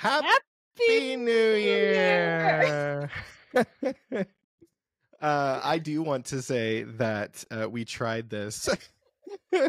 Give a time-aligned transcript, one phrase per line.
[0.00, 0.26] Happy,
[0.78, 3.10] Happy New Year!
[3.54, 4.24] uh,
[5.20, 8.66] I do want to say that uh, we tried this.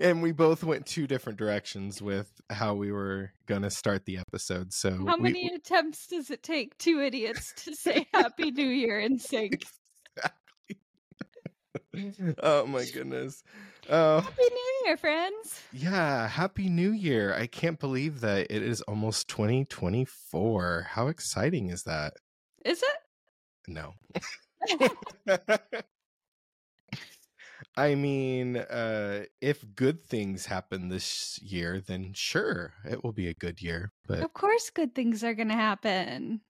[0.00, 4.18] and we both went two different directions with how we were going to start the
[4.18, 4.72] episode.
[4.72, 8.98] So, How we- many attempts does it take two idiots to say Happy New Year
[8.98, 9.62] in sync?
[12.42, 13.44] oh my goodness.
[13.90, 15.60] Oh, Happy New Year, friends.
[15.72, 16.26] yeah.
[16.28, 17.34] Happy New Year.
[17.34, 20.86] I can't believe that it is almost 2024.
[20.90, 22.14] How exciting is that?
[22.64, 22.98] Is it?
[23.68, 23.92] No.
[27.76, 33.34] I mean, uh, if good things happen this year, then sure, it will be a
[33.34, 33.92] good year.
[34.06, 36.40] But of course, good things are going to happen.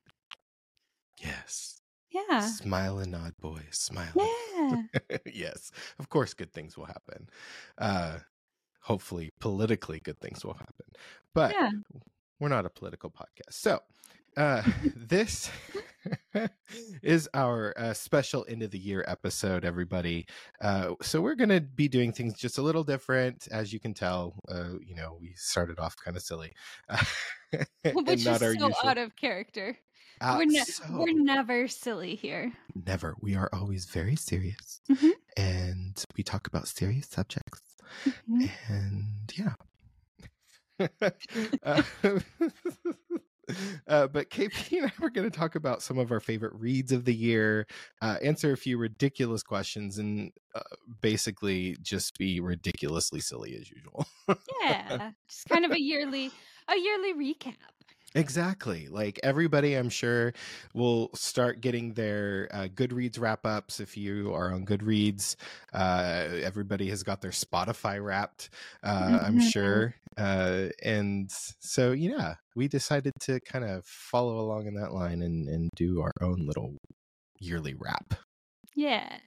[1.20, 2.40] yes, Yeah.
[2.40, 4.12] smile and nod, boys, smile.
[4.14, 4.53] Yeah.
[5.26, 7.28] yes, of course, good things will happen.
[7.78, 8.18] Uh,
[8.80, 10.86] hopefully, politically, good things will happen.
[11.34, 11.70] But Yeah.
[12.40, 13.52] we're not a political podcast.
[13.52, 13.80] So,
[14.36, 14.62] uh,
[14.96, 15.50] this
[17.02, 20.26] is our uh, special end of the year episode, everybody.
[20.60, 23.48] Uh, so, we're going to be doing things just a little different.
[23.50, 26.52] As you can tell, uh, you know, we started off kind of silly.
[27.82, 28.72] Which is not so usual.
[28.84, 29.78] out of character.
[30.20, 32.52] Ah, we're, ne- so- we're never silly here.
[32.86, 33.14] never.
[33.20, 34.80] We are always very serious.
[34.90, 35.10] Mhm.
[35.36, 37.60] And we talk about serious subjects.
[38.28, 38.50] Mhm.
[38.68, 39.54] and yeah.
[41.62, 41.82] uh,
[43.86, 46.92] uh, but KP and I were going to talk about some of our favorite reads
[46.92, 47.66] of the year,
[48.02, 50.62] uh, answer a few ridiculous questions, and uh,
[51.00, 54.06] basically just be ridiculously silly as usual.
[54.62, 55.10] Yeah.
[55.28, 56.30] Just kind of a yearly
[56.68, 57.56] a yearly recap.
[58.14, 58.86] Exactly.
[58.88, 60.32] Like everybody, I'm sure,
[60.72, 63.80] will start getting their uh, Goodreads wrap ups.
[63.80, 65.34] If you are on Goodreads,
[65.72, 68.50] uh, everybody has got their Spotify wrapped,
[68.84, 69.50] uh, I'm Mhm.
[69.50, 69.94] sure.
[70.16, 71.28] Uh, and
[71.60, 76.00] so, yeah, we decided to kind of follow along in that line and, and do
[76.00, 76.76] our own little
[77.40, 78.14] yearly wrap.
[78.76, 79.18] Yeah.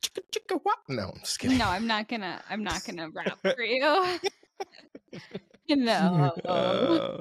[0.00, 0.60] Chicka, chicka.
[0.88, 1.58] No, I'm just kidding.
[1.58, 4.18] No, I'm not gonna I'm not gonna rap for you.
[5.68, 7.20] no.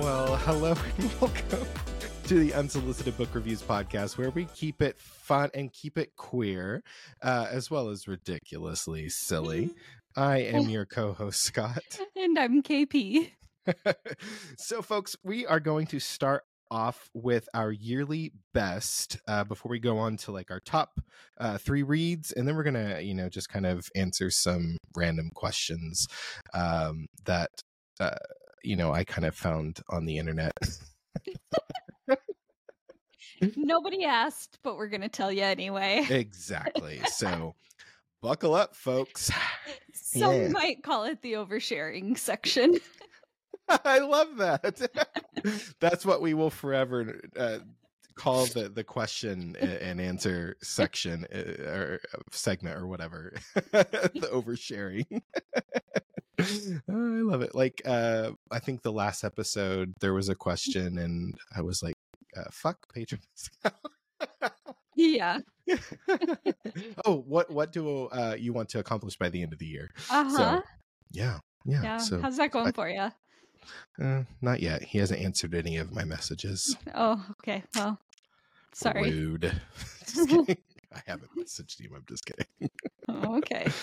[0.00, 1.68] Well, hello and welcome
[2.24, 6.82] to the Unsolicited Book Reviews podcast, where we keep it fun and keep it queer,
[7.22, 9.74] uh, as well as ridiculously silly.
[10.16, 11.82] I am your co host, Scott.
[12.16, 13.32] and I'm KP.
[14.56, 19.80] so, folks, we are going to start off with our yearly best uh, before we
[19.80, 20.98] go on to like our top
[21.38, 25.28] uh, three reads, and then we're gonna, you know, just kind of answer some random
[25.34, 26.06] questions
[26.54, 27.50] um, that
[28.00, 28.16] uh,
[28.62, 30.52] you know I kind of found on the internet.
[33.56, 36.06] Nobody asked, but we're gonna tell you anyway.
[36.10, 37.00] exactly.
[37.10, 37.54] So,
[38.20, 39.30] buckle up, folks.
[39.94, 40.48] Some Yeah.
[40.48, 42.78] might call it the oversharing section.
[43.68, 44.90] I love that.
[45.80, 47.58] That's what we will forever uh,
[48.16, 51.38] call the the question and answer section uh,
[51.70, 52.00] or
[52.32, 53.32] segment or whatever.
[53.72, 55.22] the oversharing.
[56.88, 57.54] Oh, I love it.
[57.54, 61.94] Like uh I think the last episode there was a question and I was like
[62.36, 63.20] uh, fuck patron
[64.96, 65.38] yeah.
[67.04, 69.90] oh, what what do uh you want to accomplish by the end of the year?
[70.10, 70.36] Uh huh.
[70.36, 70.62] So,
[71.12, 71.38] yeah.
[71.64, 71.82] Yeah.
[71.82, 71.96] yeah.
[71.98, 73.08] So How's that going I- for you?
[74.02, 74.82] uh, not yet.
[74.82, 76.76] He hasn't answered any of my messages.
[76.94, 77.62] Oh, okay.
[77.74, 77.98] Well,
[78.72, 79.10] sorry.
[79.10, 79.60] Rude.
[80.92, 81.92] I haven't messaged him.
[81.94, 82.70] I'm just kidding.
[83.08, 83.66] Oh, okay.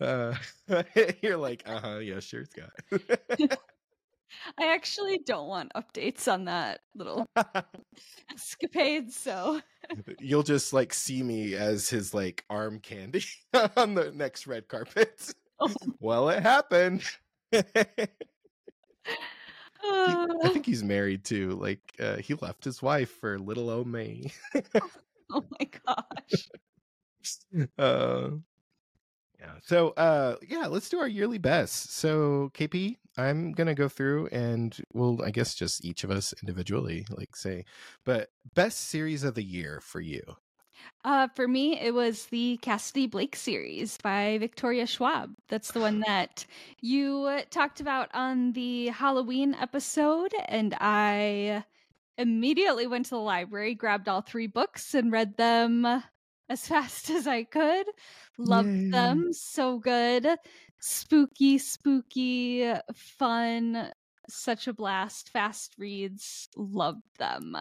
[0.00, 0.34] Uh,
[1.22, 2.70] you're like, uh huh, yeah, sure, Scott.
[4.58, 7.26] I actually don't want updates on that little
[8.32, 9.60] escapade, so
[10.20, 13.24] You'll just like see me as his like arm candy
[13.76, 15.34] on the next red carpet.
[15.58, 15.74] Oh.
[15.98, 17.02] well, it happened.
[19.82, 21.50] Uh, I think he's married too.
[21.50, 24.32] Like, uh, he left his wife for little old me.
[25.34, 26.48] oh my gosh.
[27.78, 28.30] uh
[29.38, 34.26] yeah so uh yeah let's do our yearly best so kp i'm gonna go through
[34.28, 37.64] and we'll i guess just each of us individually like say
[38.04, 40.22] but best series of the year for you
[41.04, 45.34] Uh, for me, it was the Cassidy Blake series by Victoria Schwab.
[45.48, 46.46] That's the one that
[46.80, 51.64] you talked about on the Halloween episode, and I
[52.20, 55.84] immediately went to the library, grabbed all three books, and read them
[56.48, 57.86] as fast as I could.
[58.38, 58.90] Loved Yay.
[58.90, 59.32] them.
[59.32, 60.26] So good.
[60.80, 63.90] Spooky, spooky, fun,
[64.28, 65.30] such a blast.
[65.30, 67.56] Fast reads, loved them.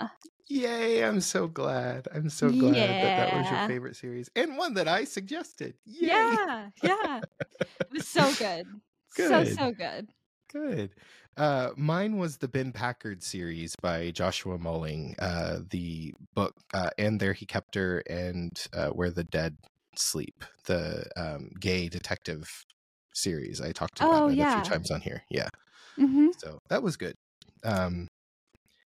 [0.47, 1.03] Yay!
[1.03, 2.07] I'm so glad.
[2.13, 5.75] I'm so glad that that was your favorite series and one that I suggested.
[5.85, 6.07] Yay!
[6.07, 7.21] Yeah, yeah.
[7.59, 8.65] It was so good.
[9.11, 9.56] So, Good.
[9.56, 10.07] so good.
[10.51, 10.95] Good.
[11.37, 15.13] Uh, mine was the Ben Packard series by Joshua Moehling.
[15.19, 19.57] Uh, the book uh, and there he kept her and uh, where the dead
[19.95, 20.43] sleep.
[20.65, 22.65] The um, gay detective
[23.13, 23.61] series.
[23.61, 25.23] I talked about Oh, it a few times on here.
[25.29, 25.49] Yeah.
[25.97, 27.15] hmm So that was good.
[27.63, 28.07] Um,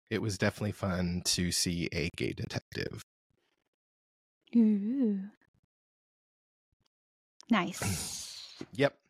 [0.10, 3.04] it was definitely fun to see a gay detective.
[4.56, 5.20] Ooh.
[7.52, 8.08] Nice.
[8.74, 9.01] Yep.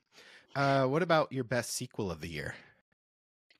[0.55, 2.55] Uh, what about your best sequel of the year?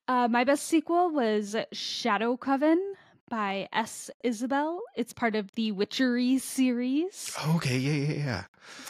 [0.08, 2.96] Uh, my best sequel was Shadow Coven
[3.30, 4.10] by S.
[4.24, 4.82] Isabelle.
[4.96, 7.34] It's part of the Witchery series.
[7.56, 8.44] Okay, yeah, yeah, yeah.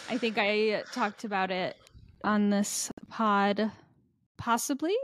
[0.10, 1.78] I think I talked about it
[2.24, 3.72] on this pod,
[4.38, 4.96] possibly.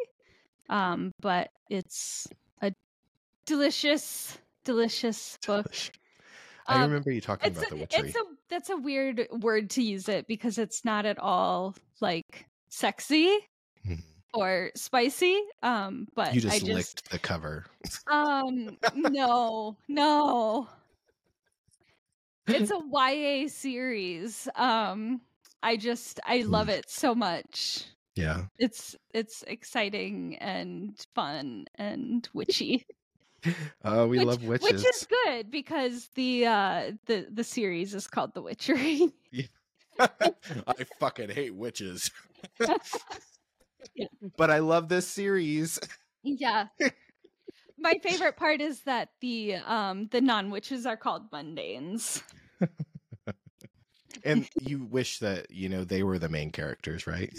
[0.69, 2.27] Um, but it's
[2.61, 2.73] a
[3.45, 5.67] delicious, delicious book.
[5.71, 5.91] Delish.
[6.65, 8.07] I Um, remember you talking about a, the witchery.
[8.09, 12.46] it's a that's a weird word to use it because it's not at all like
[12.69, 13.37] sexy
[13.85, 14.01] Mhm.
[14.33, 15.41] or spicy.
[15.63, 17.65] Um, but you just I just licked the cover.
[18.07, 20.69] um no no.
[22.47, 24.47] It's a YA series.
[24.55, 25.21] Um,
[25.63, 27.85] I just I love it so much.
[28.15, 28.45] Yeah.
[28.57, 32.85] It's it's exciting and fun and witchy.
[33.83, 34.63] Uh, we which, love witches.
[34.83, 39.13] Which is good because the uh the the series is called The Witchery.
[39.99, 42.11] I fucking hate witches.
[43.95, 44.07] Yeah.
[44.37, 45.79] But I love this series.
[46.23, 46.67] yeah.
[47.79, 52.21] My favorite part is that the um the non-witches are called mundanes.
[54.23, 57.33] And you wish that, you know, they were the main characters, right?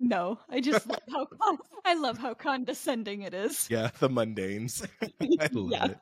[0.00, 3.68] no, I just love how con- I love how condescending it is.
[3.70, 4.86] Yeah, the mundanes.
[5.40, 5.86] I love Yeah.
[5.92, 5.98] it.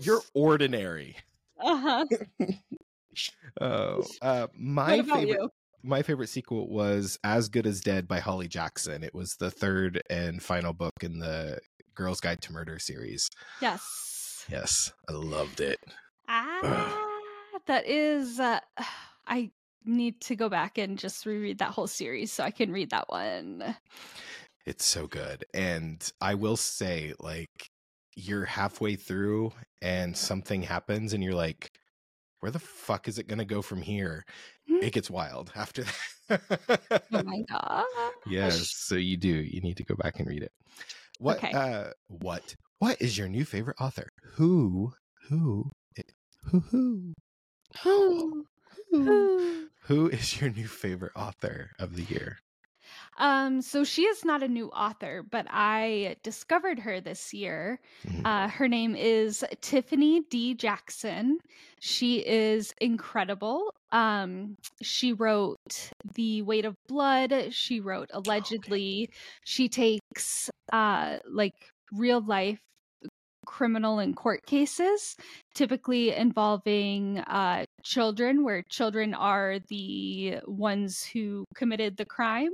[0.00, 1.16] You're ordinary.
[1.60, 2.06] Uh-huh.
[3.60, 5.50] Oh, uh, my favorite you?
[5.82, 9.02] My favorite sequel was As Good as Dead by Holly Jackson.
[9.02, 11.58] It was the third and final book in the
[11.94, 13.28] Girls Guide to Murder series.
[13.60, 14.46] Yes.
[14.50, 15.80] Yes, I loved it.
[16.28, 17.08] Ah,
[17.66, 18.60] that is uh
[19.26, 19.50] I
[19.84, 23.08] need to go back and just reread that whole series so I can read that
[23.08, 23.76] one.
[24.66, 25.44] It's so good.
[25.54, 27.70] And I will say, like,
[28.14, 31.71] you're halfway through and something happens and you're like,
[32.42, 34.24] where the fuck is it going to go from here?
[34.68, 34.82] Hmm.
[34.82, 35.84] It gets wild after
[36.28, 37.04] that.
[37.12, 37.84] Oh my god.
[38.26, 38.68] yes.
[38.70, 39.28] So you do.
[39.28, 40.50] You need to go back and read it.
[41.20, 41.52] What, Okay.
[41.52, 44.08] uh, what, what is your new favorite author?
[44.34, 44.92] Who,
[45.28, 45.70] who,
[46.50, 47.14] who,
[47.82, 48.46] who,
[48.90, 52.38] who, who is your new favorite author of the year?
[53.18, 57.80] Um, so she is not a new author, but I discovered her this year.
[58.06, 58.22] Mhm.
[58.24, 60.54] Uh, her name is Tiffany D.
[60.54, 61.38] Jackson.
[61.80, 63.74] She is incredible.
[63.90, 67.52] Um, she wrote The Weight of Blood.
[67.52, 69.10] She wrote Allegedly.
[69.44, 71.54] She takes uh like
[71.92, 72.60] real life
[73.46, 75.16] criminal and court cases,
[75.54, 82.52] typically involving uh, children, where children are the ones who committed the crime.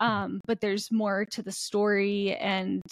[0.00, 2.82] Um, but there's more to the story, and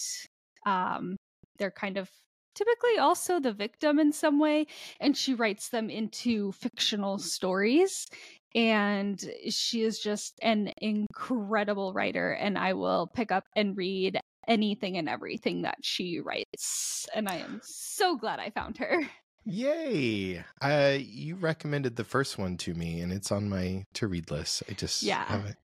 [0.66, 1.16] um,
[1.58, 2.08] they're kind of
[2.54, 4.66] typically also the victim in some way.
[5.00, 8.06] And she writes them into fictional stories.
[8.54, 14.96] And she is just an incredible writer, and I will pick up and read anything
[14.96, 17.06] and everything that she writes.
[17.14, 19.00] And I am so glad I found her.
[19.44, 20.44] Yay!
[20.60, 24.62] Uh, you recommended the first one to me, and it's on my to read list.
[24.68, 25.24] I just Yeah.
[25.24, 25.56] haven't.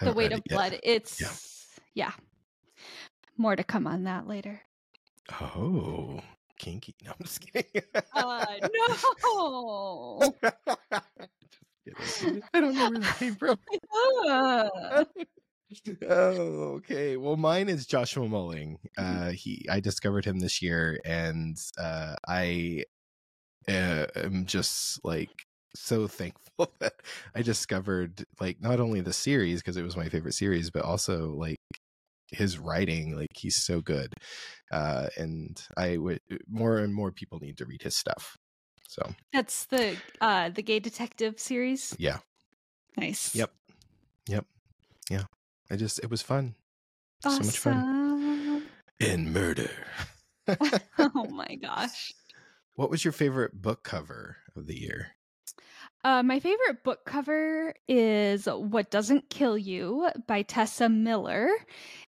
[0.00, 0.80] the haven't weight read of it blood.
[0.82, 1.22] It's
[1.94, 2.12] yeah.
[3.38, 4.60] More to come on that later.
[5.40, 6.20] Oh,
[6.58, 6.94] kinky.
[7.04, 7.82] No, I'm just kidding.
[8.14, 8.46] Uh
[9.24, 10.32] no.
[11.88, 12.42] Just kidding.
[12.52, 13.58] I don't know where that came from.
[14.28, 15.04] Uh,
[16.08, 17.16] oh, okay.
[17.16, 18.76] Well, mine is Joshua Moehling.
[18.96, 22.84] Uh, he I discovered him this year, and uh, I
[23.68, 25.30] uh, am just like
[25.74, 26.94] so thankful that
[27.34, 31.32] I discovered like not only the series because it was my favorite series, but also
[31.32, 31.58] like
[32.32, 33.16] his writing.
[33.16, 34.12] Like he's so good,
[34.72, 38.36] uh, and I would more and more people need to read his stuff.
[38.88, 41.94] So that's the uh the gay detective series.
[41.98, 42.18] yeah,
[42.96, 43.34] Nice.
[43.34, 43.50] Yep.
[45.70, 46.54] I just it was fun.
[47.22, 47.76] So much fun.
[47.76, 48.62] Awesome.
[49.00, 49.70] In murder.
[50.98, 52.12] oh my gosh.
[52.74, 55.15] What was your favorite book cover of the year?
[56.06, 61.48] Uh, my favorite book cover is What Doesn't Kill You by Tessa Miller.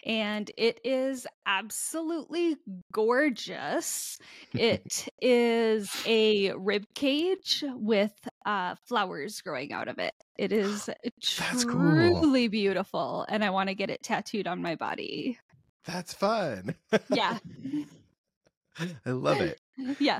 [0.03, 2.57] And it is absolutely
[2.91, 4.19] gorgeous.
[4.53, 8.11] It is a rib cage with
[8.45, 10.13] uh, flowers growing out of it.
[10.37, 10.87] It is
[11.39, 12.19] That's cool.
[12.19, 13.25] truly beautiful.
[13.29, 15.39] And I want to get it tattooed on my body.
[15.85, 16.75] That's fun.
[17.09, 17.37] Yeah.
[18.77, 19.57] I love it.
[19.99, 20.19] Yeah.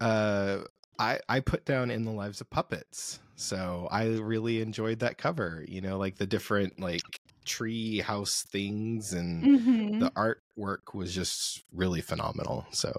[0.00, 0.62] Uh,
[0.98, 5.64] I I put down in the lives of puppets, so I really enjoyed that cover.
[5.68, 9.98] You know, like the different like tree house things, and Mhm.
[9.98, 12.66] the artwork was just really phenomenal.
[12.72, 12.92] So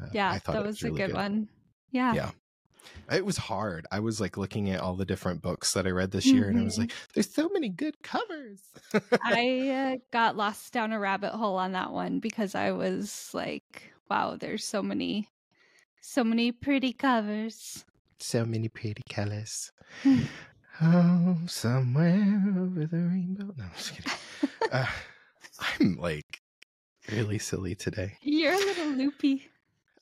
[0.00, 0.28] uh, Yeah.
[0.28, 1.48] I thought That it was, really a good, one.
[1.90, 2.18] Yeah.
[2.18, 2.32] Yeah.
[3.10, 3.86] It was hard.
[3.92, 6.58] I was like looking at all the different books that I read this year, and
[6.58, 6.78] I was Mhm.
[6.78, 8.62] like, "There's so many good covers."
[9.22, 13.92] I uh, got lost down a rabbit hole on that one because I was like,
[14.10, 15.28] wow, there's so many,
[16.00, 17.84] so many pretty covers.
[18.18, 19.72] so many pretty colors.
[20.02, 20.20] Hmm.
[20.82, 23.52] oh, somewhere over the rainbow.
[23.56, 24.12] No, I'm just kidding.
[24.72, 24.86] uh,
[25.80, 26.40] I'm like
[27.10, 28.16] really silly today.
[28.22, 29.48] You're a little loopy.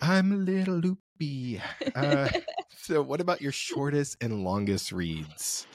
[0.01, 1.61] I'm a little loopy.
[1.95, 2.29] Uh,
[2.77, 5.67] so, what about your shortest and longest reads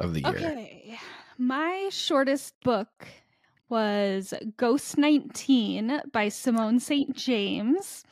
[0.00, 0.36] of the year?
[0.36, 0.98] Okay.
[1.38, 3.06] My shortest book
[3.68, 7.16] was Ghost 19 by Simone St.
[7.16, 8.04] James.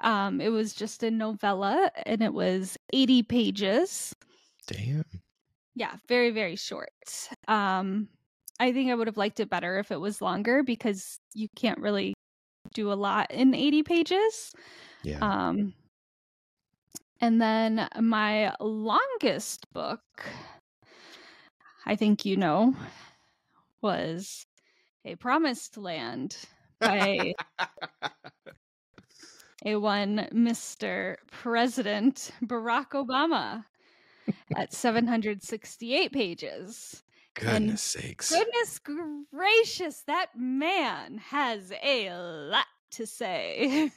[0.00, 4.14] Um, it was just a novella and it was 80 pages.
[4.66, 5.04] Damn.
[5.74, 6.90] Yeah, very, very short.
[7.48, 8.08] Um,
[8.60, 11.80] I think I would have liked it better if it was longer because you can't
[11.80, 12.14] really
[12.72, 14.52] do a lot in 80 pages.
[15.02, 15.18] Yeah.
[15.20, 15.74] Um,
[17.20, 20.00] and then my longest book,
[21.86, 22.74] I think you know,
[23.80, 24.46] was
[25.04, 26.36] A Promised Land
[26.80, 27.34] by
[29.64, 31.16] a one Mr.
[31.30, 33.64] President Barack Obama
[34.56, 37.02] at 768 pages.
[37.34, 38.30] Goodness sakes.
[38.30, 38.80] Goodness
[39.32, 43.90] gracious, that man has a lot to say.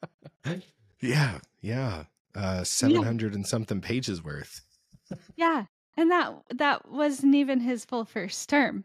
[1.00, 1.38] yeah.
[1.60, 2.04] Yeah.
[2.34, 4.62] Uh, 700 and something pages worth.
[5.36, 8.84] yeah, and that that wasn't even his full first term.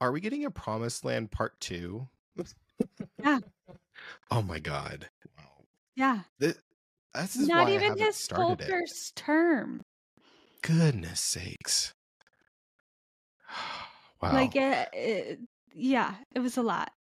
[0.00, 2.08] Are we getting a Promised Land part two?
[3.22, 3.40] Yeah.
[4.30, 5.10] Oh my God.
[5.36, 5.66] Wow.
[5.94, 6.58] Yeah, This,
[7.14, 8.60] this is not even his it.
[8.66, 9.82] first term.
[10.62, 11.92] Goodness sakes.
[14.22, 14.52] wow.
[14.52, 15.44] Like, it, uh,
[15.74, 16.92] yeah, it was a lot.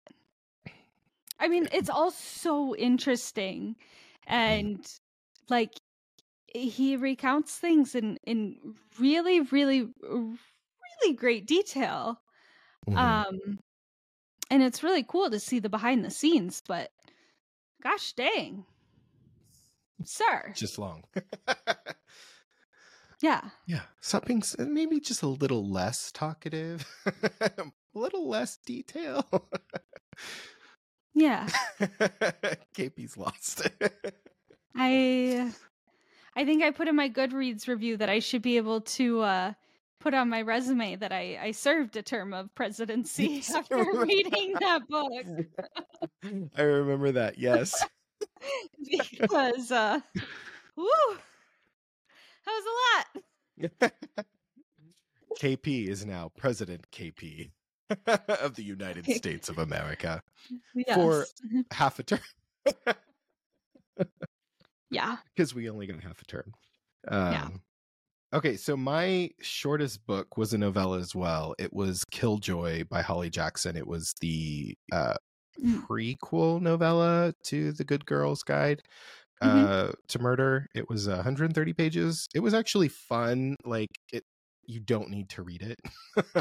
[1.39, 3.75] I mean, it's all so interesting,
[4.27, 4.85] and
[5.49, 5.71] like
[6.55, 12.21] he recounts things in in really, really, really great detail.
[12.87, 13.23] Mhm.
[13.27, 13.59] Um,
[14.49, 16.61] and it's really cool to see the behind the scenes.
[16.67, 16.91] But
[17.83, 18.65] gosh dang,
[20.03, 21.03] sir, just long.
[23.21, 23.81] yeah, yeah.
[24.01, 26.85] Stop being s- maybe just a little less talkative,
[27.41, 27.51] a
[27.93, 29.25] little less detail.
[31.13, 31.47] yeah.
[32.75, 33.67] KP's lost.
[34.75, 35.51] I
[36.35, 39.53] I think I put in my Goodreads review that I should be able to uh
[39.99, 44.53] put on my resume that I I served a term of presidency Yes, after reading
[44.59, 45.11] that book
[46.57, 47.37] I remember that.
[47.37, 47.73] Yes.
[49.19, 49.99] because uh
[50.75, 50.85] woo
[52.45, 53.91] that was a lot.
[55.39, 57.51] KP is now President KP
[58.41, 60.21] of the United States of America
[60.73, 60.95] Yes.
[60.95, 61.25] For-
[61.71, 62.19] half a term
[64.89, 65.17] yeah.
[65.35, 66.53] because we only got half a term.
[67.09, 67.49] Yeah.
[68.31, 71.55] Okay, so my shortest book was a novella as well.
[71.57, 73.75] It was Killjoy by Holly Jackson.
[73.75, 75.15] It was the uh,
[75.57, 75.89] Mm.
[75.89, 78.81] prequel novella to The Good Girls Guide
[79.43, 79.69] Mhm.
[79.69, 80.67] uh, to Murder.
[80.75, 82.27] It was 130 pages.
[82.35, 83.55] It was actually fun.
[83.65, 84.23] Like it,
[84.69, 85.79] you don't need to read it.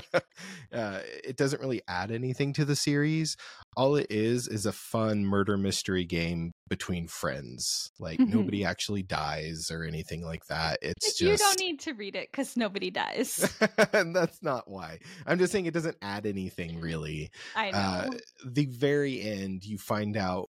[0.71, 3.37] uh, it doesn't really add anything to the series.
[3.75, 7.91] All it is is a fun murder mystery game between friends.
[7.99, 8.29] Like Mhm.
[8.29, 10.79] nobody actually dies or anything like that.
[10.83, 13.51] It's you just you don't need to read it because nobody dies.
[13.95, 14.99] and that's not why.
[15.27, 17.31] I'm just saying it doesn't add anything really.
[17.57, 17.79] I know.
[17.79, 18.11] Uh,
[18.47, 20.51] the very end, you find out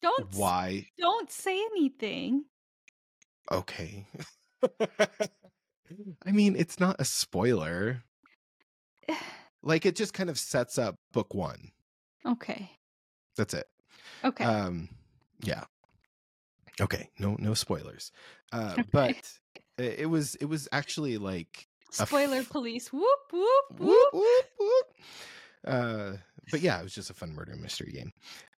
[0.00, 0.86] don't why.
[0.98, 2.46] don't say anything.
[3.52, 4.06] Okay.
[6.26, 8.02] I mean, it's not a spoiler.
[9.62, 11.72] Like it just kind of sets up book one.
[12.24, 12.70] Okay.
[13.36, 13.66] That's it.
[14.22, 14.44] Okay.
[14.44, 14.88] Um,
[15.42, 15.64] yeah.
[16.80, 17.10] Okay.
[17.18, 18.12] No, no spoilers.
[18.52, 18.84] Uh, Okay.
[18.92, 19.16] but
[19.76, 22.92] it, it was it was actually like Spoiler f- police.
[22.92, 23.02] Whoop
[23.32, 23.80] whoop whoop.
[23.80, 24.86] whoop whoop whoop.
[25.66, 26.12] Uh,
[26.50, 28.10] but yeah, it was just a fun murder mystery game.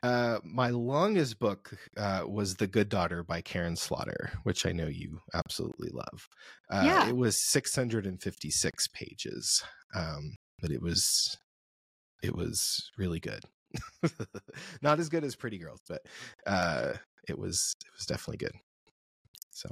[0.04, 4.88] Uh, my longest book uh, was The Good Daughter by Karin Slaughter, which I know
[4.88, 6.28] you absolutely love.
[6.70, 7.10] Uh, Yeah.
[7.10, 9.64] It was 656 pages,
[9.96, 11.38] um, but it was
[12.24, 13.44] it was really good.
[14.82, 16.02] Not as good as Pretty Girls, but
[16.46, 16.94] uh,
[17.28, 18.56] it was it was definitely good.
[19.52, 19.70] So,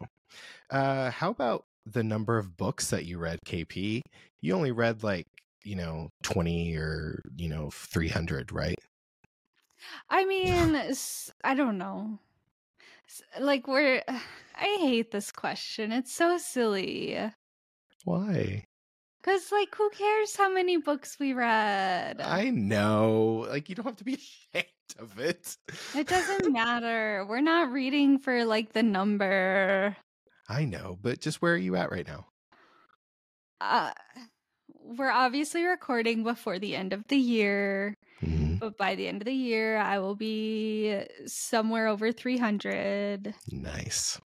[0.72, 4.02] uh, how about the number of books that you read, KP?
[4.42, 5.28] You only read like
[5.66, 8.78] you know 20 or you know 300 right
[10.10, 10.76] I mean,
[11.44, 12.20] i don't know.
[13.40, 14.02] Like we're
[14.58, 15.92] I hate this question.
[15.92, 17.20] It's so silly.
[18.06, 18.64] why
[19.24, 22.22] Cuz like who cares how many books we read?
[22.22, 24.14] i know like you don't have to be
[24.54, 25.58] ashamed of it
[25.96, 27.26] It doesn't matter.
[27.28, 29.98] We're not reading for like the number.
[30.48, 32.28] i know but just where are you at right now
[33.60, 33.92] Uh
[34.86, 38.60] we're obviously recording before the end of the year, Mhm.
[38.60, 43.34] but by the end of the year I will be somewhere over 300.
[43.52, 44.20] nice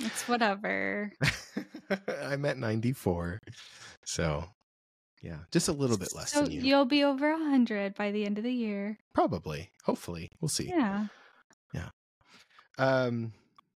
[0.00, 1.12] It's whatever.
[2.22, 3.40] i'm at 94
[4.04, 4.44] so
[5.22, 8.24] yeah just a little bit less so than you you'll be over 100 by the
[8.24, 8.96] end of the year.
[9.12, 11.06] probably hopefully we'll see Yeah.
[11.74, 11.90] Yeah.
[12.78, 13.32] Um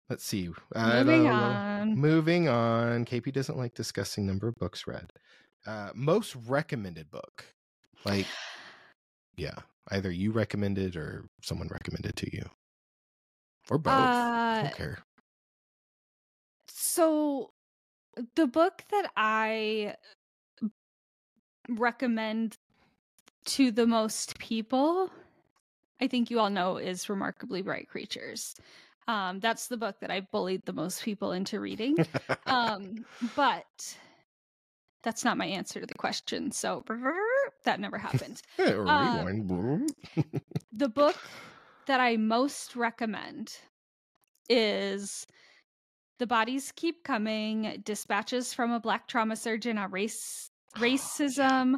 [0.09, 1.94] let's see Moving on.
[1.97, 3.04] Moving on.
[3.04, 5.12] KP doesn't like discussing number of books read.
[5.67, 7.45] Uh, most recommended book.
[8.05, 8.26] Like,
[9.37, 9.57] yeah,
[9.90, 12.49] either you recommended or someone recommended to you,
[13.71, 13.95] or both.
[13.95, 14.99] Uh, don't care.
[16.69, 17.50] so
[18.35, 19.95] the book that I
[21.69, 22.57] recommend
[23.47, 25.11] to the most people,
[26.00, 28.55] I think you all know, is Remarkably Bright Creatures.
[29.09, 31.97] Um, that's the book that I bullied the most people into reading.
[32.47, 33.97] um, but
[35.02, 36.52] that's not my answer to the question.
[36.52, 36.85] So
[37.64, 38.42] that never happened.
[38.59, 39.92] Rewind.
[40.73, 41.16] the book
[41.87, 43.57] that I most recommend
[44.49, 45.26] is
[46.19, 51.76] The Bodies Keep Coming Dispatches from a Black Trauma Surgeon on Race Racism,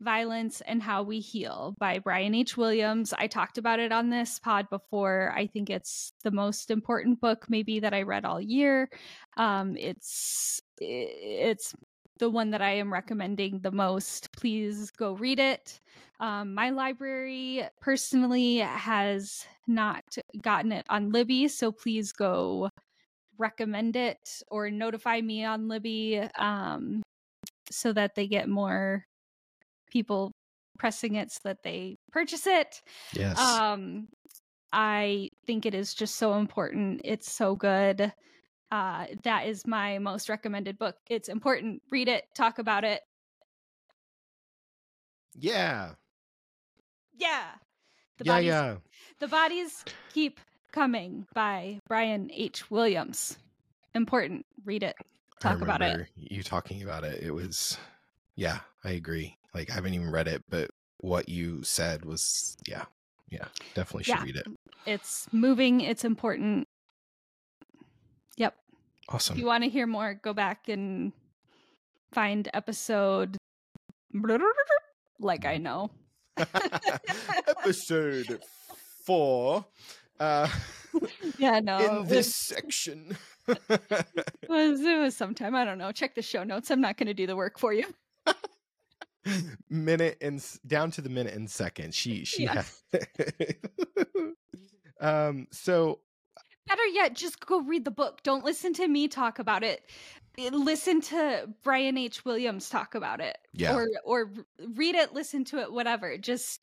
[0.00, 2.56] Violence, and How We Heal by Brian H.
[2.56, 3.12] Williams.
[3.18, 5.32] I talked about it on this pod before.
[5.36, 8.88] I think it's the most important book, maybe, that I read all year.
[9.36, 11.74] Um, it's it's
[12.20, 14.30] the one that I am recommending the most.
[14.32, 15.80] Please go read it.
[16.20, 20.04] Um, my library personally has not
[20.40, 22.68] gotten it on Libby, so please go
[23.38, 27.02] recommend it or notify me on Libby um,
[27.70, 29.04] so that they get more
[29.90, 30.30] people
[30.78, 32.82] pressing it so that they purchase it.
[33.14, 33.38] yes.
[33.38, 34.08] Um,
[34.72, 37.00] I think it is just so important.
[37.02, 38.12] It's so good.
[38.70, 40.96] Uh, that is my most recommended book.
[41.08, 41.82] It's important.
[41.90, 43.02] Read it, talk about it.
[45.38, 45.90] yeah.
[47.16, 47.44] Yeah.
[48.18, 48.32] The yeah.
[48.32, 48.76] bodies Yeah.
[49.18, 50.40] The Bodies Keep
[50.72, 52.70] Coming by Brian H.
[52.70, 53.36] Williams.
[53.94, 54.46] Important.
[54.64, 54.94] Read it.
[55.00, 55.04] I
[55.40, 56.06] Talk about it.
[56.16, 57.22] You talking about it.
[57.22, 57.76] It was.
[58.36, 59.36] Yeah, I agree.
[59.52, 62.84] Like I haven't even read it, but what you said was yeah,
[63.30, 64.22] yeah, definitely should Yeah.
[64.22, 64.46] read it.
[64.86, 66.68] It's moving, it's important.
[68.40, 68.56] Yep.
[69.10, 69.34] Awesome.
[69.34, 71.12] If you want to hear more, go back and
[72.12, 73.36] find episode
[75.20, 75.90] like I know.
[77.46, 78.40] Episode
[79.04, 79.64] four.
[80.18, 80.48] Uh,
[81.38, 82.00] Yeah, no.
[82.00, 83.14] in this section.
[83.46, 85.54] was it was sometime.
[85.54, 85.92] I don't know.
[85.92, 86.70] Check the show notes.
[86.70, 87.84] I'm not gonna do the work for you.
[89.68, 91.94] minute and down to the minute and second.
[91.94, 92.64] She she Yeah.
[92.92, 94.34] had-
[95.00, 96.00] um so
[96.66, 98.22] Better yet, just go read the book.
[98.22, 99.82] Don't listen to me talk about it.
[100.38, 102.24] Eh, Listen to Brian H.
[102.24, 103.36] Williams talk about it.
[103.52, 103.74] yeah.
[103.74, 104.32] Or or
[104.74, 106.16] read it, listen to it, whatever.
[106.16, 106.60] Just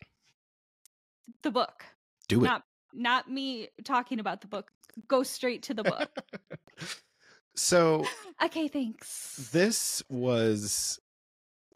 [1.43, 1.83] the book.
[2.29, 2.47] do it.
[2.47, 4.71] Not not me talking about the book.
[5.07, 6.09] Go straight to the book.
[7.55, 8.05] so
[8.43, 9.49] okay, thanks.
[9.51, 10.99] this was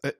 [0.04, 0.12] I,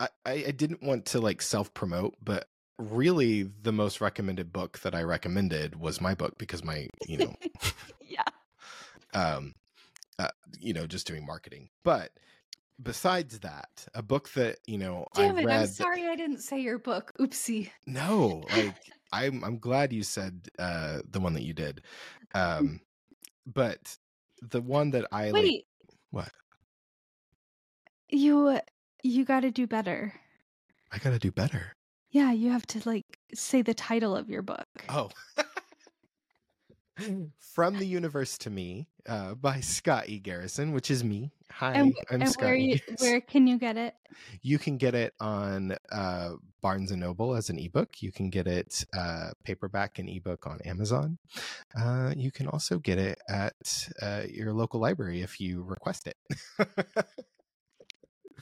[0.00, 0.08] I
[0.48, 5.02] I didn't want to like self promote, but really the most recommended book that I
[5.02, 7.34] recommended was my book because my you know
[8.06, 8.22] yeah.
[9.14, 9.54] um
[10.18, 10.28] uh,
[10.60, 11.68] you know just doing marketing.
[11.84, 12.10] But
[12.82, 16.16] besides that, a book that you know Damn I it, read I'm that- sorry I
[16.16, 17.12] didn't say your book.
[17.18, 17.70] Oopsie.
[17.86, 18.74] No, like
[19.12, 21.82] I'm I'm glad you said uh the one that you did.
[22.34, 22.80] Um
[23.46, 23.96] but
[24.42, 25.66] the one that I like Wait.
[26.10, 26.30] what?
[28.08, 28.60] You
[29.02, 30.12] you gotta do better.
[30.92, 31.75] I got to do better.
[32.16, 34.66] Yeah, you have to like say the title of your book.
[34.88, 35.10] Oh.
[37.54, 40.18] From the Universe to Me uh, by Scott E.
[40.18, 41.30] Garrison, which is me.
[41.52, 42.44] Hi, And, I'm and Scott.
[42.46, 43.92] where you, where can you get it?
[44.40, 46.30] You can get it on uh,
[46.62, 48.00] Barnes and Noble as an ebook.
[48.02, 51.18] You can get it uh, paperback and ebook on Amazon.
[51.78, 56.16] Uh, you can also get it at uh, your local library if you request it.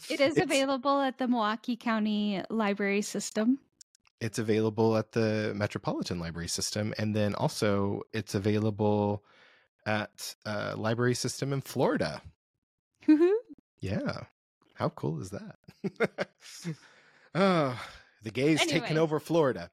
[0.09, 3.59] It is It's- available at the Milwaukee County Library System.
[4.25, 9.23] It's available at the Metropolitan Library System, and then also it's available
[9.85, 12.23] at uh, Library System in Florida.
[13.07, 13.35] Woohoo.
[13.81, 14.23] Yeah,
[14.77, 15.57] how cool is that?
[17.35, 17.79] oh,
[18.23, 19.71] the gays taking over Florida.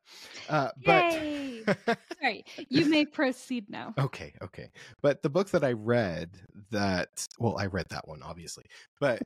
[0.50, 1.64] Uh, but Yay!
[2.22, 3.94] Sorry, you may proceed now.
[3.98, 4.70] Okay, okay.
[5.02, 6.32] But the book that I read
[6.72, 8.66] that well, I read that one obviously,
[9.00, 9.22] but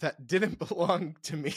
[0.00, 1.54] that didn't belong to me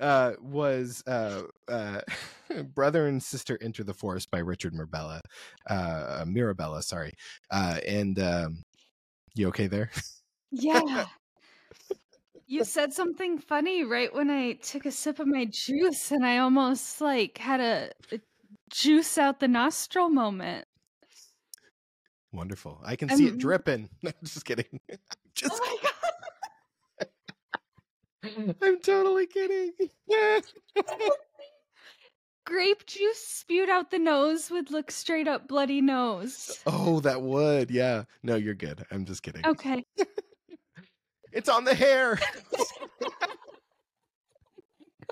[0.00, 2.00] uh was uh uh
[2.74, 5.20] Brother and Sister Enter the Forest by Richard Mirabella.
[5.68, 7.12] Uh Mirabella, sorry.
[7.50, 8.62] Uh and um
[9.34, 9.90] you okay there?
[10.50, 11.06] Yeah.
[12.50, 16.38] You said something funny right when I took a sip of my juice, and I
[16.38, 18.20] almost like had a, a
[18.70, 20.66] juice out the nostril moment.
[22.32, 22.80] Wonderful.
[22.84, 23.88] I can see it Um, dripping.
[24.04, 24.80] I'm just kidding.
[25.34, 25.78] just Oh!
[28.62, 29.72] I'm totally kidding.
[32.46, 36.60] Grape juice spewed out the nose would look straight up bloody nose.
[36.66, 37.70] Oh, that would.
[37.70, 38.04] Yeah.
[38.22, 38.84] No, you're good.
[38.90, 39.44] I'm just kidding.
[39.46, 39.84] Okay.
[41.30, 42.18] It's on the hair.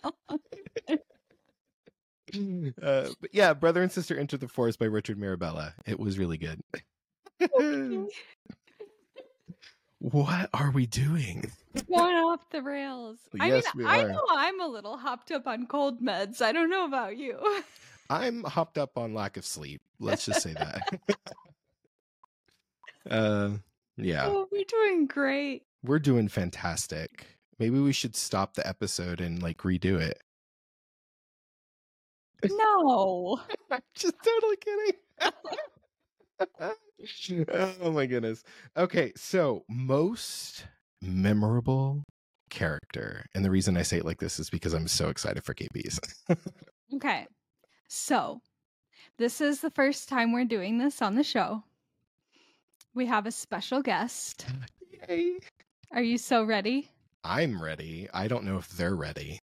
[0.02, 0.08] uh,
[3.20, 5.74] but yeah, Brother and Sister Enter the Forest by Richard Mirabella.
[5.84, 6.62] It was really good.
[10.12, 11.50] What are we doing?
[11.88, 13.18] Going off the rails.
[13.40, 16.40] I Yes, mean, we I know I'm a little hopped up on cold meds.
[16.40, 17.38] I don't know about you.
[18.10, 19.82] I'm hopped up on lack of sleep.
[19.98, 21.00] Let's just say that.
[23.10, 23.50] uh,
[23.96, 25.64] yeah, Oh, we're doing great.
[25.82, 27.26] we're doing fantastic.
[27.58, 30.22] Maybe we should stop the episode and like redo it.
[32.44, 33.40] No.
[33.72, 35.00] I'm just totally kidding.
[37.52, 38.42] oh my goodness.
[38.76, 40.66] Okay, so most
[41.02, 42.02] memorable
[42.50, 43.26] character.
[43.34, 46.00] And the reason I say it like this is because I'm so excited for KP's.
[46.94, 47.26] Okay.
[47.88, 48.40] So,
[49.18, 51.64] this is the first time we're doing this on the show.
[52.94, 54.46] We have a special guest.
[55.08, 55.38] Yay.
[55.92, 56.88] Are you so ready?
[57.24, 58.08] I'm ready.
[58.14, 59.40] I don't know if they're ready.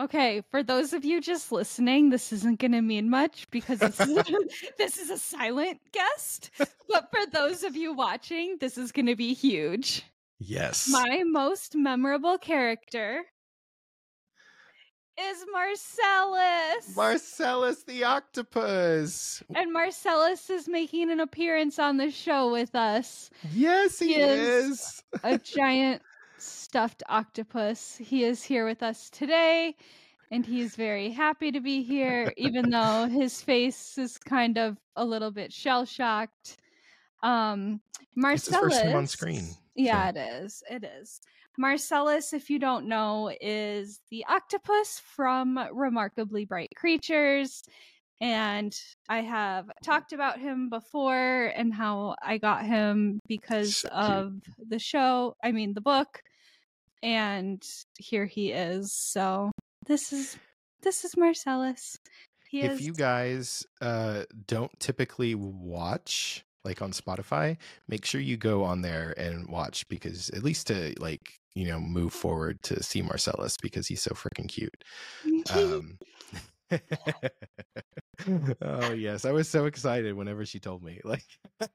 [0.00, 4.00] Okay, for those of you just listening, this isn't going to mean much because this
[4.00, 4.24] is,
[4.78, 6.50] this is a silent guest.
[6.88, 10.02] But for those of you watching, this is going to be huge.
[10.38, 10.88] Yes.
[10.90, 13.24] My most memorable character
[15.20, 16.96] is Marcellus.
[16.96, 19.42] Marcellus the octopus.
[19.54, 23.28] and Marcellus is making an appearance on the show with us.
[23.52, 24.38] Yes, he Yes.
[24.40, 25.02] is.
[25.24, 26.00] A giant
[26.70, 27.96] stuffed octopus.
[28.00, 29.74] He is here with us today,
[30.30, 35.04] and he's very happy to be here, even though his face is kind of a
[35.04, 36.58] little bit shell shocked.
[37.24, 38.46] Um, It's Marcellus.
[38.46, 39.48] his first time on screen.
[39.74, 40.62] Yeah, it is.
[40.70, 41.20] It is.
[41.58, 47.64] Marcellus, if you don't know, is the octopus from Remarkably Bright Creatures.
[48.20, 48.72] And
[49.08, 54.34] I have talked about him before and how I got him because So of
[54.68, 56.22] the show, I mean, the book.
[57.02, 57.62] And
[57.98, 58.92] here he is.
[58.92, 59.50] So
[59.86, 60.36] this is
[60.82, 61.96] this is Marcellus.
[62.48, 67.56] He if is you guys uh don't typically watch like on spotify
[67.88, 71.80] make sure you go on there and watch because at least to like you know
[71.80, 74.84] move forward to see marcellus because he's so freaking cute
[75.54, 75.96] um
[78.62, 81.24] oh yes i was so excited whenever she told me like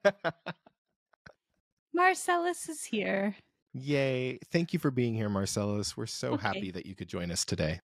[1.96, 3.34] Marcellus is here.
[3.78, 6.42] Yay thank you for being here marcellus we're so Okay.
[6.46, 7.80] happy that you could join us today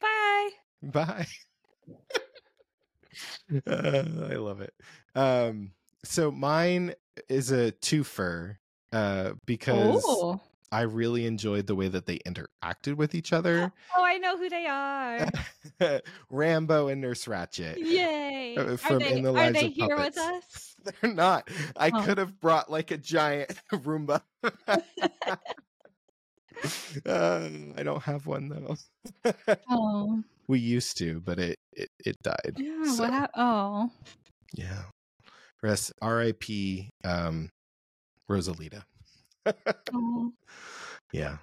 [0.00, 0.50] Bye.
[0.82, 1.26] Bye.
[3.66, 4.72] Uh, I love it.
[5.14, 6.94] Um, so mine
[7.28, 8.56] is a twofer
[8.92, 10.40] uh, because Oh.
[10.72, 13.72] I really enjoyed the way that they interacted with each other.
[13.96, 15.28] Oh, I know who they are.
[16.30, 17.76] Rambo and Nurse Ratched.
[17.76, 18.56] Yay.
[18.56, 20.74] Uh, Are from they, In the are Lives they of here with us?
[21.00, 21.48] They're not.
[21.76, 22.02] I Oh.
[22.02, 24.20] could have brought like a giant Roomba.
[27.06, 29.32] uh, I don't have one though.
[29.70, 30.22] Oh.
[30.48, 32.54] we used to, but it it, it died.
[32.56, 33.90] Yeah, So- what Oh.
[34.54, 34.82] Yeah.
[35.62, 36.90] Rest R.I.P.
[37.04, 37.50] Um,
[38.30, 38.82] Rosalita.
[41.12, 41.38] Yeah.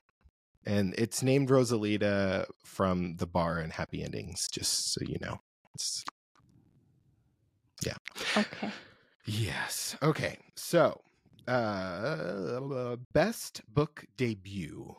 [0.65, 5.39] And it's named Rosalita from the bar and Happy Endings, just so you know.
[5.73, 6.03] It's,
[8.37, 8.71] Okay.
[9.25, 9.95] yes.
[10.01, 10.37] Okay.
[10.55, 11.01] So,
[11.47, 14.95] uh, best book debut.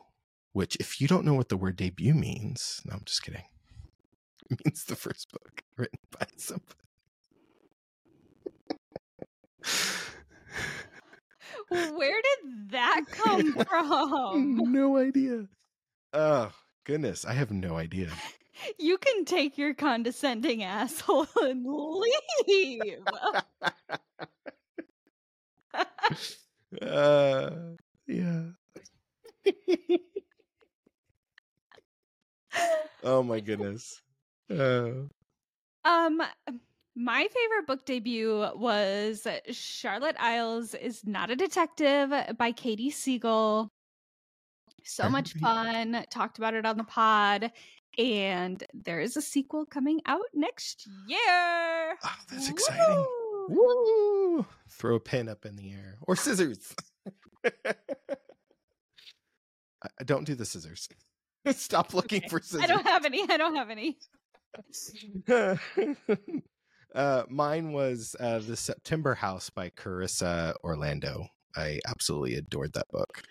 [0.53, 3.43] Which, if you don't know what the word debut means, no, I'm just kidding.
[4.51, 6.75] It means the first book written by somebody.
[11.73, 14.71] Where did that come from?
[14.71, 15.45] no idea.
[16.13, 16.51] Oh
[16.85, 18.09] goodness, I have no idea.
[18.77, 22.99] You can take your condescending asshole and leave.
[26.81, 27.49] uh,
[28.07, 28.43] yeah.
[33.03, 34.01] oh my goodness.
[34.49, 34.91] Uh,
[35.83, 36.21] Um,
[36.95, 43.69] my favorite book debut was Charlotte Illes is Not a Detective by Katie Siegel.
[44.83, 46.05] So much fun.
[46.11, 47.51] Talked about it on the pod.
[47.97, 51.19] And there is a sequel coming out next year.
[52.03, 53.05] oh, that's exciting.
[53.49, 54.35] Woo!
[54.37, 54.45] Woo!
[54.69, 56.73] Throw a pin up in the air or scissors.
[57.45, 57.73] I,
[59.83, 60.89] I don't do the scissors.
[61.51, 62.27] Stop looking Okay.
[62.29, 62.63] for scissors.
[62.63, 63.23] I don't have any.
[63.29, 63.97] I don't have any.
[66.95, 71.27] uh, mine was uh, The September House by Carissa Orlando.
[71.55, 73.21] I absolutely adored that book.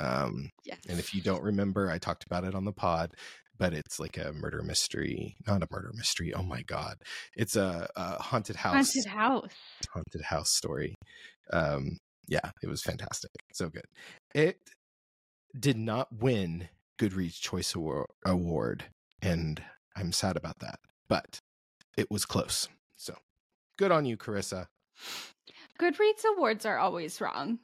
[0.00, 0.78] Um, Yes.
[0.88, 3.12] and if you don't remember, I talked about it on the pod,
[3.58, 6.32] but it's like a murder mystery, not a murder mystery.
[6.34, 6.96] Oh my God.
[7.36, 9.50] It's a, a haunted house, Haunted house.
[9.92, 10.94] haunted house story.
[11.52, 13.30] Um, yeah, it was fantastic.
[13.52, 13.84] So good.
[14.34, 14.58] It
[15.58, 16.68] did not win
[16.98, 18.84] Goodreads Choice Award, Award,
[19.20, 19.62] and
[19.96, 21.38] I'm sad about that, but
[21.96, 22.68] it was close.
[23.80, 24.66] Good on you, Carissa.
[25.80, 27.60] Goodreads awards are always wrong.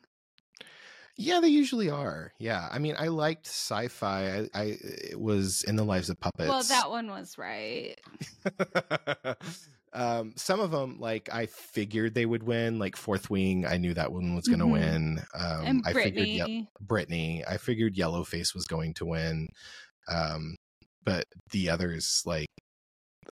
[1.19, 2.33] Yeah, they usually are.
[2.39, 4.47] Yeah, I mean, I liked sci-fi.
[4.55, 4.77] I, I
[5.13, 6.49] it was in the lives of puppets.
[6.49, 7.97] Well, that one was right.
[9.93, 12.79] um, some of them, like I figured they would win.
[12.79, 14.73] Like Fourth Wing, I knew that one was going to Mhm.
[14.73, 15.23] win.
[15.35, 16.71] Um, and I figured Ye- Brittany.
[16.81, 17.45] Brittany.
[17.47, 19.49] I figured Yellowface was going to win.
[20.09, 20.57] Um,
[21.05, 22.46] but the others, like,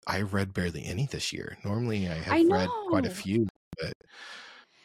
[0.08, 1.58] I read barely any this year.
[1.64, 3.48] Normally, I have I read quite a few,
[3.80, 3.94] but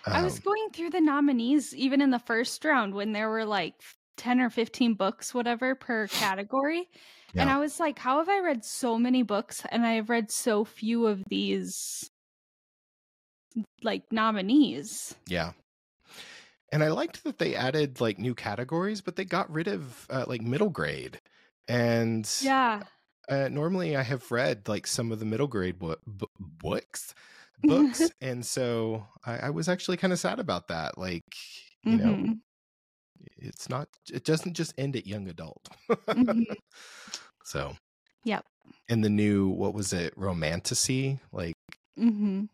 [0.06, 3.44] I was um, going through the nominees even in the first round when there were
[3.44, 3.74] like
[4.18, 6.88] 10 or 15 books, whatever, per category.
[7.34, 10.64] And I was like, how have I read so many books and I've read so
[10.64, 12.10] few of these
[13.82, 15.14] like nominees?
[15.26, 15.52] Yeah.
[16.72, 20.24] And I liked that they added like new categories, but they got rid of uh,
[20.26, 21.20] like middle grade.
[21.68, 22.84] And Yeah.
[23.28, 27.14] Uh, normally I have read like some of the middle grade bo- b- books,
[27.62, 30.96] books, and so I, I was actually kind of sad about that.
[30.98, 31.24] Like,
[31.84, 32.40] you know, Mhm.
[33.38, 35.68] it's not, it doesn't just end at young adult.
[35.90, 36.44] Mhm.
[37.44, 37.76] so,
[38.24, 38.44] Yep.
[38.88, 41.20] And the new, what was it, romantasy?
[41.32, 41.54] Like,
[41.98, 42.48] Mhm.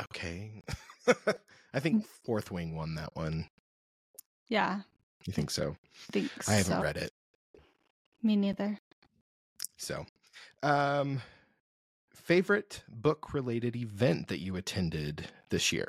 [0.00, 0.62] okay.
[1.74, 3.48] I think Fourth Wing won that one.
[4.48, 4.82] Yeah.
[5.26, 5.76] You think so?
[6.12, 6.82] Think I haven't so.
[6.82, 7.10] read it.
[8.22, 8.78] Me neither.
[9.78, 10.04] So,
[10.64, 11.22] um,
[12.10, 15.88] favorite book related event that you attended this year?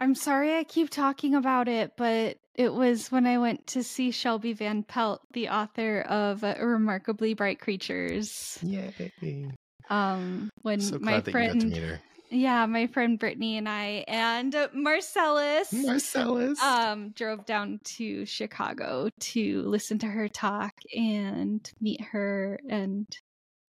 [0.00, 4.10] I'm sorry I keep talking about it, but it was when I went to see
[4.10, 8.58] Shelby Van Pelt, the author of uh, Remarkably Bright Creatures.
[8.62, 9.50] Yay!
[9.90, 11.98] Um, when So my glad got to friend,
[12.30, 16.62] yeah, my friend Brittany and I and Marcellus, Marcellus.
[16.62, 23.06] um, drove down to Chicago to listen to her talk and meet her and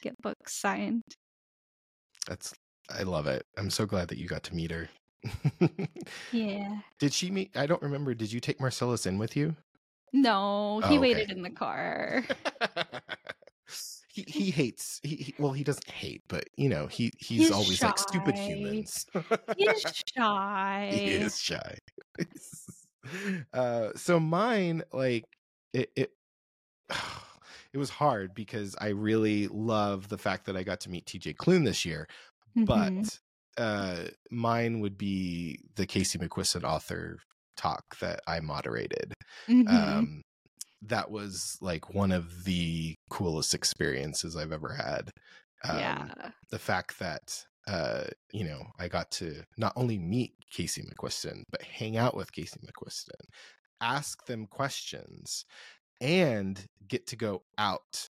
[0.01, 1.03] get books signed.
[2.27, 2.53] That's
[2.89, 3.45] I love it.
[3.57, 4.89] I'm so glad that you got to meet her.
[6.31, 6.79] Yeah.
[6.99, 7.51] Did she meet?
[7.55, 8.13] I don't remember.
[8.13, 9.55] Did you take Marcellus in with you?
[10.13, 10.99] No, Oh, he okay.
[10.99, 12.23] waited in the car.
[14.13, 14.99] he he hates.
[15.03, 18.37] He, he well, he doesn't hate, but you know, he he's, He's always like stupid
[18.37, 18.45] shy.
[18.47, 19.05] humans.
[19.57, 21.01] He's shy.
[21.03, 21.77] he is shy.
[23.53, 25.25] uh, so mine, like
[25.73, 26.11] it, it,
[27.73, 31.33] it was hard because I really love the fact that I got to meet T.J.
[31.35, 32.07] Klune this year,
[32.55, 32.65] Mhm.
[32.65, 33.19] but
[33.57, 37.19] uh, mine would be the Casey McQuiston author
[37.57, 39.13] talk that I moderated.
[39.47, 39.67] Mhm.
[39.67, 40.21] Um,
[40.83, 45.09] that was like one of the coolest experiences I've ever had.
[45.63, 46.31] Um, yeah.
[46.49, 51.61] the fact that uh you know i got to not only meet casey mcquiston but
[51.61, 53.21] hang out with casey mcquiston
[53.79, 55.45] ask them questions
[56.01, 58.07] and get to go out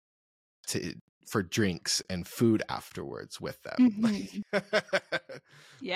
[0.67, 0.93] to
[1.27, 4.43] for drinks and food afterwards with them Mhm.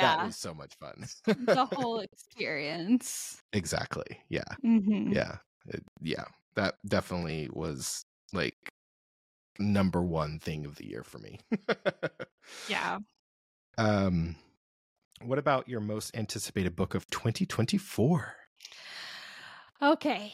[0.02, 3.40] that was so much fun the whole experience.
[3.54, 5.14] exactly yeah Mhm.
[5.14, 8.56] yeah It- yeah that definitely was like
[9.60, 11.40] number one thing of the year for me
[12.70, 13.00] Yeah.
[13.78, 14.36] Um,
[15.24, 18.36] What about your most anticipated book of 2024?
[19.82, 20.34] Okay.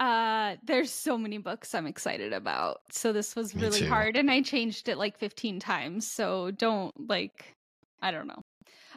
[0.00, 2.80] Uh there's so many books I'm excited about.
[2.90, 3.88] So this was Me really too.
[3.88, 6.06] hard and I changed it like 15 times.
[6.10, 7.54] So don't like
[8.00, 8.42] I don't know.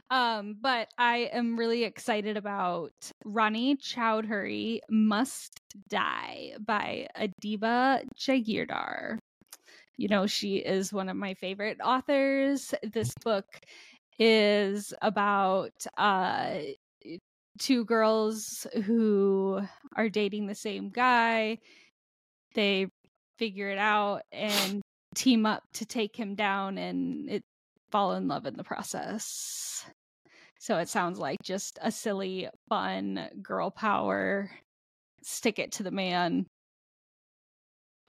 [0.10, 9.18] Um but I am really excited about Ronnie Chowdhury Must Die by Adiba Jaigirdar.
[9.98, 12.74] You know, she is one of my favorite authors.
[12.84, 13.46] This book
[14.20, 16.60] is about uh
[17.60, 19.62] two girls who
[19.96, 21.60] are dating the same guy.
[22.54, 22.88] They
[23.38, 24.82] figure it out and
[25.16, 27.44] team up to take him down and it
[27.96, 29.86] fall in love in the process.
[30.60, 34.52] So it sounds like just a silly, fun girl power.
[35.24, 36.46] Stick it to the man.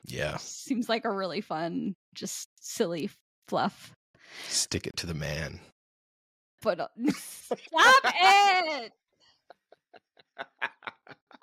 [0.05, 0.37] Yeah.
[0.39, 3.09] Seems like a really fun, just silly
[3.47, 3.95] fluff.
[4.49, 5.61] Stick it to the man.
[6.61, 8.93] But uh, stop it!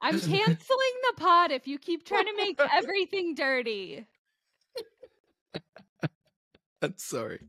[0.02, 4.06] I'm canceling the pod if you keep trying to make everything dirty.
[6.82, 7.40] I'm sorry.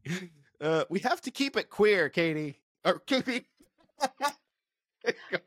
[0.61, 2.61] Uh, we have to keep it queer, Katie.
[2.85, 3.47] Or Katie.
[4.01, 4.33] God.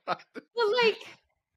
[0.06, 0.44] But
[0.84, 0.98] like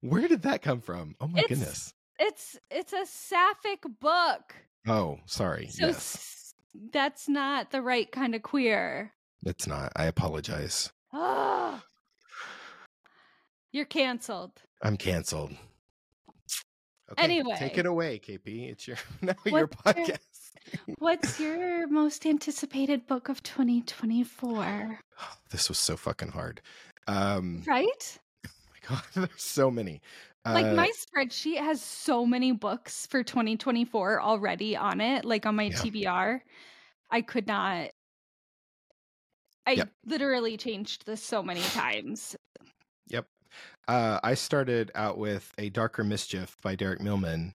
[0.00, 1.14] Where did that come from?
[1.20, 1.94] Oh my It's- goodness.
[2.18, 4.54] it's it's a sapphic book.
[4.86, 5.68] Oh, sorry.
[5.68, 6.54] So yes.
[6.92, 9.12] that's not the right kind of queer.
[9.44, 9.92] It's not.
[9.96, 10.90] I apologize.
[11.12, 11.84] Ah.
[13.72, 14.52] You're canceled.
[14.82, 15.52] I'm canceled.
[17.12, 17.56] Okay, Anyway.
[17.58, 18.70] take it away, KP.
[18.70, 20.18] It's your now your- podcast.
[20.98, 24.98] What's your most anticipated book of 2024?
[25.50, 26.60] This was so fucking hard.
[27.06, 28.18] Um, Right?
[28.46, 30.00] oh my God, there's so many.
[30.44, 35.54] Like Uh, my spreadsheet has so many books for 2024 already on it, like on
[35.56, 35.76] my Yeah.
[35.78, 36.40] TBR.
[37.10, 37.90] I could not.
[39.66, 39.92] I Yep.
[40.06, 42.34] literally changed this so many times.
[43.08, 43.26] Yep.
[43.86, 47.54] Uh, I started out with A Darker Mischief by Derek Milman,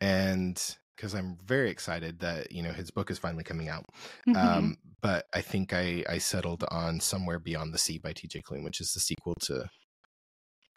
[0.00, 3.86] and because I'm very excited that you know his book is finally coming out.
[4.28, 4.36] Mhm.
[4.36, 8.42] Um, but I think I I settled on Somewhere Beyond the Sea by T.J.
[8.42, 9.68] Klune, which is the sequel to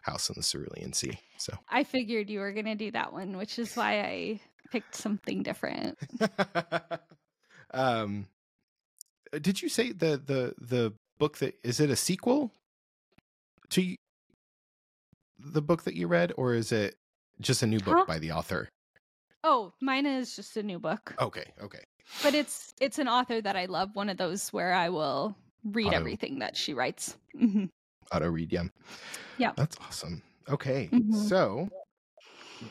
[0.01, 1.17] House on the Cerulean Sea.
[1.38, 1.54] So.
[1.69, 4.39] I figured you were going to do that one, which is why I
[4.71, 5.97] picked something different.
[7.73, 8.28] um,
[9.41, 12.51] did you say the the the book that is it a sequel
[13.71, 13.95] to
[15.39, 16.95] the book that you read, or is it
[17.41, 18.06] just a new book Huh?
[18.08, 18.69] by the author?
[19.47, 21.84] Oh, mine is just a new book, Okay, okay,
[22.23, 23.91] but it's it's an author that I love.
[23.95, 27.15] One of those where I will read Auto- everything that she writes.
[28.12, 28.63] auto read, yeah,
[29.38, 29.51] Yeah.
[29.55, 30.23] that's awesome.
[30.49, 31.13] Okay, Mhm.
[31.29, 31.69] so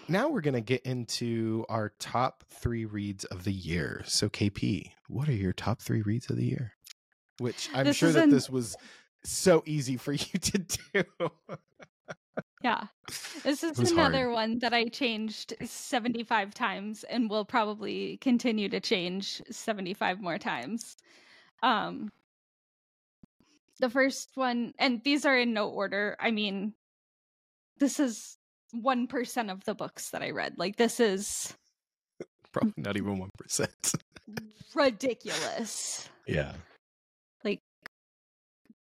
[0.08, 4.02] now we're gonna get into our top three reads of the year.
[4.06, 6.72] So, KP, what are your top three reads of the year?
[7.38, 8.76] Which I'm This sure that an- this was
[9.24, 11.04] so easy for you to do.
[12.64, 12.84] Yeah.
[13.44, 19.42] This is another one that I changed 75 times and will probably continue to change
[19.50, 20.96] 75 more times.
[21.62, 22.10] Um
[23.80, 26.16] the first one and these are in no order.
[26.18, 26.72] I mean
[27.78, 28.38] this is
[28.74, 30.54] 1% of the books that I read.
[30.56, 31.54] Like this is
[32.52, 33.92] Probably not even one percent.
[34.74, 36.08] ridiculous.
[36.26, 36.52] Yeah.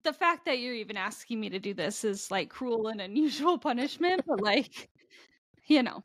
[0.07, 3.59] The fact that you're even asking me to do this is like cruel and unusual
[3.71, 4.89] punishment, but like
[5.67, 6.05] you know,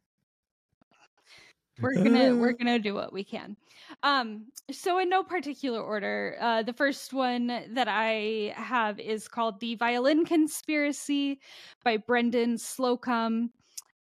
[1.84, 3.56] we're gonna we're gonna do what we can.
[4.02, 9.60] Um so in no particular order uh the first one that i have is called
[9.60, 11.40] the violin conspiracy
[11.84, 13.50] by brendan slocumb.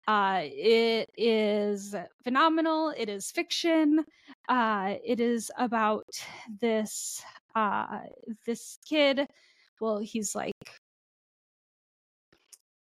[0.08, 2.94] Uh it is phenomenal.
[2.96, 4.06] It is fiction.
[4.48, 6.06] Uh it is about
[6.62, 7.24] this
[7.56, 8.02] uh
[8.46, 9.28] this kid
[9.80, 10.54] well he's like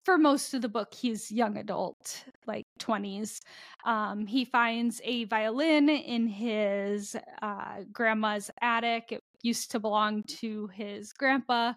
[0.04, 3.40] for most of the book he's young adult like 20s
[3.87, 9.12] um, he finds a violin in his uh, grandma's attic.
[9.12, 11.74] It used to belong to his grandpa.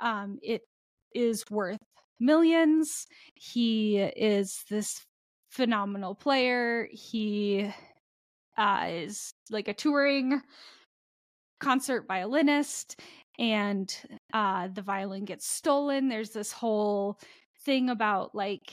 [0.00, 0.60] Um, it
[1.14, 1.78] is worth
[2.20, 3.06] millions.
[3.34, 5.00] He is this
[5.50, 6.86] phenomenal player.
[6.92, 7.72] He
[8.58, 10.42] uh, is like a touring
[11.60, 13.00] concert violinist
[13.38, 13.94] and
[14.32, 17.18] uh, the violin gets stolen there's this whole
[17.60, 18.72] thing about like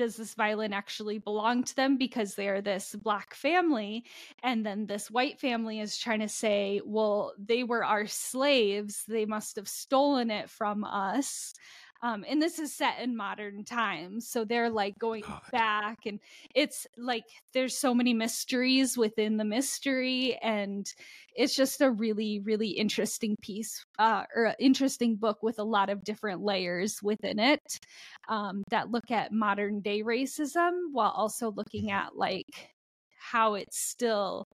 [0.00, 4.02] does this violin actually belong to them because they're this black family?
[4.42, 9.26] And then this white family is trying to say well they were our slaves they
[9.26, 11.52] must have stolen it from us
[12.02, 14.28] Um, and this is set in modern times.
[14.28, 15.42] So they're like going God.
[15.52, 16.18] back, and
[16.54, 20.38] it's like there's so many mysteries within the mystery.
[20.42, 20.86] And
[21.36, 26.04] it's just a really, really interesting piece uh, or interesting book with a lot of
[26.04, 27.78] different layers within it
[28.28, 32.70] um, that look at modern day racism while also looking at like
[33.18, 34.44] how it's still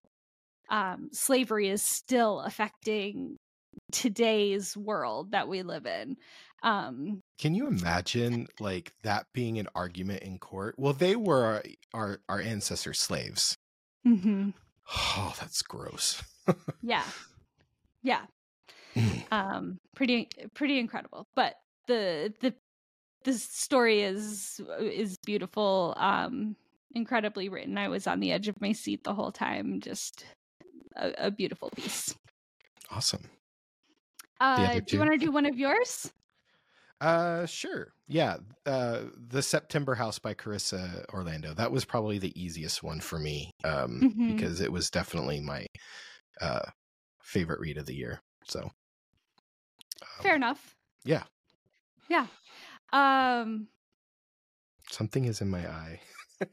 [0.68, 3.36] um, slavery is still affecting
[3.92, 6.16] today's world that we live in.
[6.62, 10.74] Um, Can you imagine like that being an argument in court?
[10.78, 13.57] Well, they were our our, our ancestors' slaves.
[14.07, 14.50] Mm-hmm.
[14.94, 16.22] Oh, that's gross.
[16.82, 17.04] Yeah,
[18.02, 18.22] yeah.
[19.30, 21.26] Um, pretty, pretty incredible.
[21.36, 22.54] But the the
[23.24, 25.92] the story is is beautiful.
[25.98, 26.57] Um,
[26.94, 27.76] incredibly written.
[27.76, 29.80] I was on the edge of my seat the whole time.
[29.80, 30.24] Just
[30.96, 32.14] a, a beautiful piece.
[32.90, 33.22] Awesome.
[34.40, 36.11] Uh, do you want to do one of yours?
[37.01, 37.92] Uh sure.
[38.09, 38.38] Yeah.
[38.64, 41.53] Uh The September House by Carissa Orlando.
[41.55, 43.51] That was probably the easiest one for me.
[43.64, 44.28] Um Mhm.
[44.34, 45.66] because it was definitely my
[46.40, 46.70] uh
[47.20, 48.20] favorite read of the year.
[48.47, 48.70] So um,
[50.22, 50.74] Fair enough.
[51.05, 51.24] Yeah.
[52.09, 52.26] Yeah.
[52.92, 53.68] Um,
[54.90, 56.01] Something is in my eye.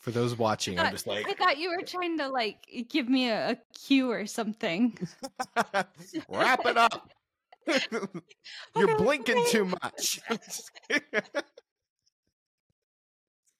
[0.00, 3.28] For those watching, I'm just like I thought you were trying to like give me
[3.28, 4.96] a, a cue or something.
[6.28, 7.10] wrap it up.
[8.76, 10.20] You're blinking too much.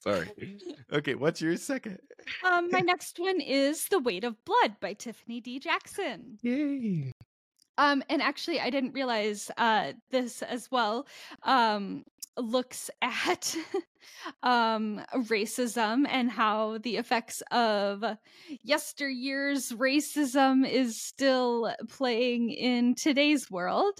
[0.00, 0.30] Sorry.
[0.92, 1.98] Okay, what's your second?
[2.44, 5.58] Um, my next one is The Weight of Blood by Tiffany D.
[5.58, 6.36] Jackson.
[6.42, 7.12] Yay.
[7.78, 11.06] Um, and actually, I didn't realize uh, this as well.
[11.44, 12.04] Um,
[12.38, 13.54] looks at
[14.42, 18.04] um, racism and how the effects of
[18.62, 23.98] yesteryear's racism is still playing in today's world.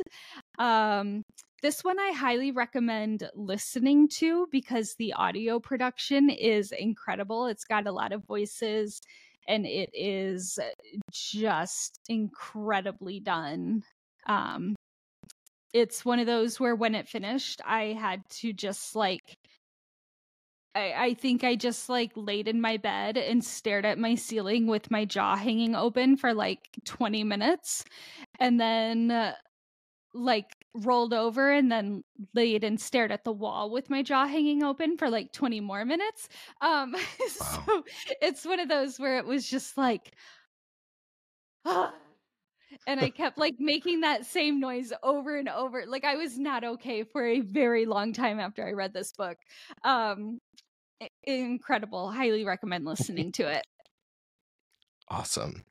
[0.59, 1.22] Um,
[1.61, 7.47] this one I highly recommend listening to because the audio production is incredible.
[7.47, 9.01] It's got a lot of voices
[9.49, 10.59] and it is
[11.11, 13.82] just incredibly done.
[14.26, 14.76] Um,
[15.72, 19.36] it's one of those where when it finished, I had to just like,
[20.74, 24.66] I, I think I just like laid in my bed and stared at my ceiling
[24.66, 27.84] with my jaw hanging open for like 20 minutes
[28.38, 29.34] and then uh,
[30.14, 32.02] like rolled over and then
[32.34, 35.84] laid and stared at the wall with my jaw hanging open for like 20 more
[35.84, 36.28] minutes.
[36.60, 36.94] Um,
[37.28, 37.84] so
[38.22, 40.12] it's one of those where it was just like,
[42.87, 45.85] and I kept like making that same noise over and over.
[45.87, 49.37] Like I was not okay for a very long time after I read this book.
[49.85, 50.39] Um,
[51.24, 52.11] incredible.
[52.11, 53.66] Highly recommend listening to it.
[55.09, 55.64] Awesome.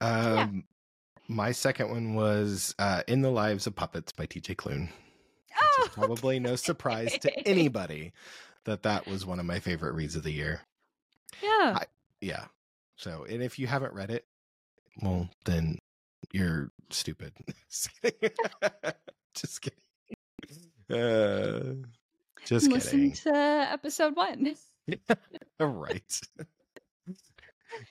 [0.00, 0.64] Um
[1.28, 4.90] my second one was uh In the Lives of Puppets by TJ Klune.
[5.58, 8.12] Oh, probably no surprise to anybody
[8.64, 10.60] that that was one of my favorite reads of the year.
[11.42, 11.78] Yeah.
[12.20, 12.44] Yeah.
[12.96, 14.24] So, and if you haven't read it,
[15.02, 15.78] well, then
[16.32, 17.32] you're stupid.
[19.34, 19.78] just kidding.
[20.90, 21.74] Uh,
[22.44, 23.12] just Listen kidding.
[23.12, 24.54] to episode one.
[25.60, 26.20] right.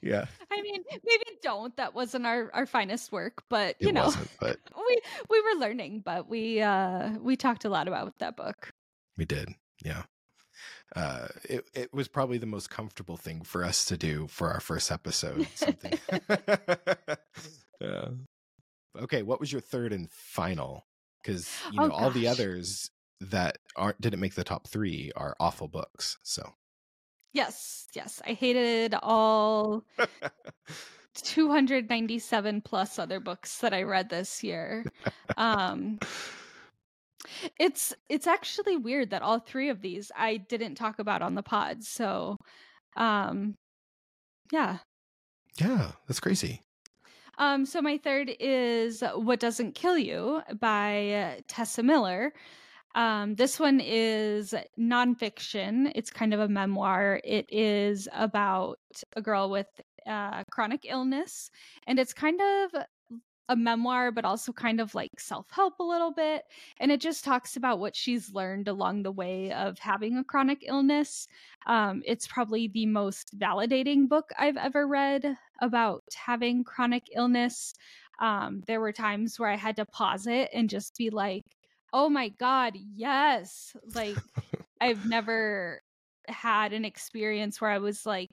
[0.02, 0.26] yeah.
[0.52, 1.76] I mean, maybe don't.
[1.78, 6.04] That wasn't our our finest work, but you it know, but we we were learning,
[6.06, 8.72] but we uh we talked a lot about that book.
[9.18, 9.50] we did.
[9.84, 10.04] Yeah.
[10.96, 14.62] Uh, it it was probably the most comfortable thing for us to do for our
[14.62, 15.48] first episode.
[15.56, 16.00] Something.
[17.80, 18.10] Yeah.
[18.98, 20.88] Okay, what was your third and final?
[21.24, 25.36] Because you Oh, know all the others that aren't didn't make the top three are
[25.40, 26.18] awful books.
[26.24, 26.54] So
[27.34, 28.22] Yes, yes.
[28.26, 29.84] I hated all
[31.16, 34.90] 297 plus other books that I read this year.
[35.38, 36.00] Um
[37.60, 41.44] it's it's actually weird that all three of these I didn't talk about on the
[41.44, 41.84] pod.
[41.84, 42.38] So
[42.98, 43.56] um
[44.52, 44.80] yeah.
[45.60, 46.62] yeah, that's crazy.
[47.38, 52.34] Um so my third is What Doesn't Kill You by Tessa Miller.
[52.96, 55.92] Um, this one is nonfiction.
[55.96, 57.20] It's kind of a memoir.
[57.26, 58.80] It is about
[59.18, 59.68] a girl with
[60.08, 61.52] uh, chronic illness,
[61.88, 62.84] and it's kind of
[63.50, 66.44] a memoir, but also kind of like self help a little bit.
[66.80, 70.64] And it just talks about what she's learned along the way of having a chronic
[70.66, 71.28] illness.
[71.68, 77.74] Um, it's probably the most validating book I've ever read about having chronic illness.
[78.20, 81.44] Um, there were times where I had to pause it and just be like,
[81.94, 83.76] oh my God, yes.
[83.94, 84.18] Like,
[84.82, 85.82] I've never
[86.28, 88.30] had an experience where I was like,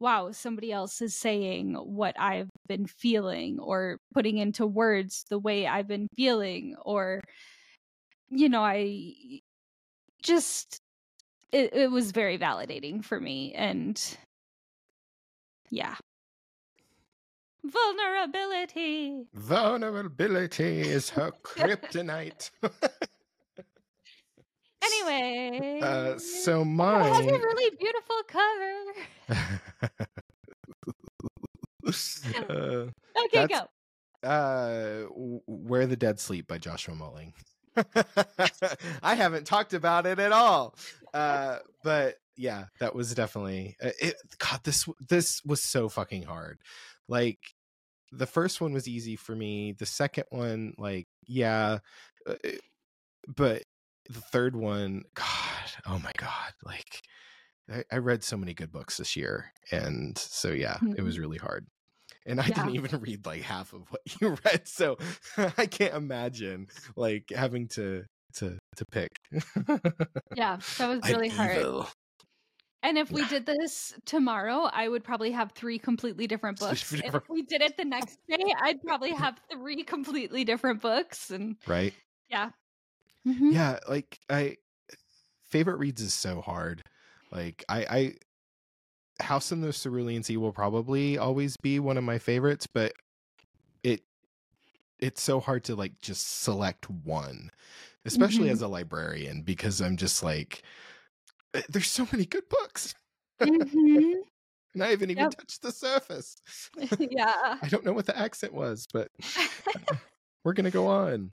[0.00, 5.66] wow, somebody else is saying what I've been feeling or putting into words the way
[5.66, 7.20] I've been feeling or
[8.30, 9.14] you know, I
[10.22, 10.78] just
[11.52, 14.00] it, it was very validating for me and
[15.70, 15.94] yeah.
[17.64, 19.24] Vulnerability.
[19.34, 22.50] Vulnerability is her kryptonite.
[24.82, 25.80] Anyway.
[25.82, 30.04] uh, so it has a really beautiful cover.
[32.50, 32.86] uh,
[33.24, 34.28] Okay, go.
[34.28, 35.04] uh,
[35.46, 37.32] Where the Dead Sleep by Joshua Moehling.
[39.02, 40.74] I haven't talked about it at all.
[41.14, 44.16] Uh, but yeah, that was definitely uh, it.
[44.38, 46.58] God, this this was so fucking hard.
[47.08, 47.38] Like
[48.12, 49.72] the first one was easy for me.
[49.72, 51.78] The second one, like yeah,
[52.26, 52.34] uh,
[53.26, 53.62] but
[54.08, 55.26] the third one, God,
[55.86, 57.02] oh my God, like
[57.70, 61.38] I, I read so many good books this year, and so yeah, it was really
[61.38, 61.66] hard.
[62.26, 64.96] And I didn't even read like half of what you read, so
[65.36, 68.04] I can't imagine like having to
[68.36, 69.10] to to pick.
[70.36, 71.58] Yeah, that was really hard.
[71.58, 71.88] evil.
[72.84, 76.96] And if we did this tomorrow, I would probably have three completely different books.
[77.02, 81.30] If we did it the next day, I'd probably have three completely different books.
[81.30, 81.94] And right?
[82.30, 82.52] yeah.
[83.26, 83.50] Mhm.
[83.50, 84.58] Yeah, like I
[85.44, 86.84] favorite reads is so hard.
[87.32, 88.14] Like I I
[89.20, 92.94] House in the Cerulean Sea will probably always be one of my favorites, but
[93.84, 94.02] it
[95.00, 97.50] it's so hard to like just select one,
[98.06, 98.50] especially Mhm.
[98.50, 100.68] as a librarian because I'm just like "Eh,
[101.68, 102.94] there's so many good books.
[103.40, 104.22] Mhm.
[104.74, 105.34] And I haven't even Yep.
[105.36, 106.36] touched the surface.
[106.98, 107.58] yeah.
[107.62, 109.08] I don't know what the accent was, but
[110.44, 111.30] we're going to go on.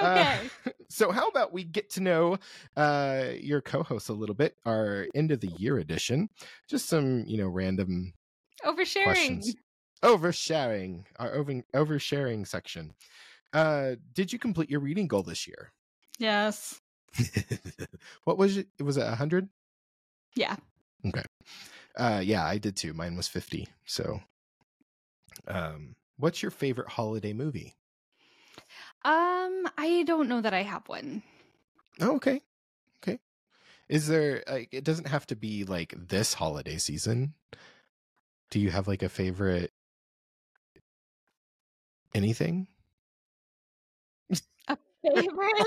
[0.00, 0.48] okay.
[0.88, 2.38] So how about we get to know
[2.76, 6.28] uh your co-host a little bit, our end of the year edition.
[6.68, 8.12] Just some, you know, random
[8.64, 9.02] Oversharing.
[9.04, 9.54] questions.
[10.02, 12.94] Oversharing, our over oversharing section.
[13.52, 15.72] Uh did you complete your reading goal this year?
[16.18, 16.80] Yes.
[18.24, 18.68] what was it?
[18.80, 19.48] Was it 100?
[20.34, 20.56] Yeah.
[21.06, 21.22] Okay.
[21.96, 22.94] Uh yeah, I did too.
[22.94, 23.68] Mine was 50.
[23.84, 24.20] So
[25.48, 27.74] um what's your favorite holiday movie?
[29.04, 31.22] Um, I don't know that I have one.
[32.00, 32.42] Oh, okay.
[33.02, 33.18] Okay.
[33.88, 37.34] Is there like it doesn't have to be like this holiday season.
[38.50, 39.72] Do you have like a favorite
[42.14, 42.68] anything?
[44.68, 45.66] A favorite?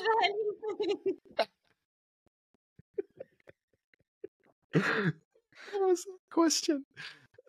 [4.83, 5.13] that
[5.73, 6.85] was a question.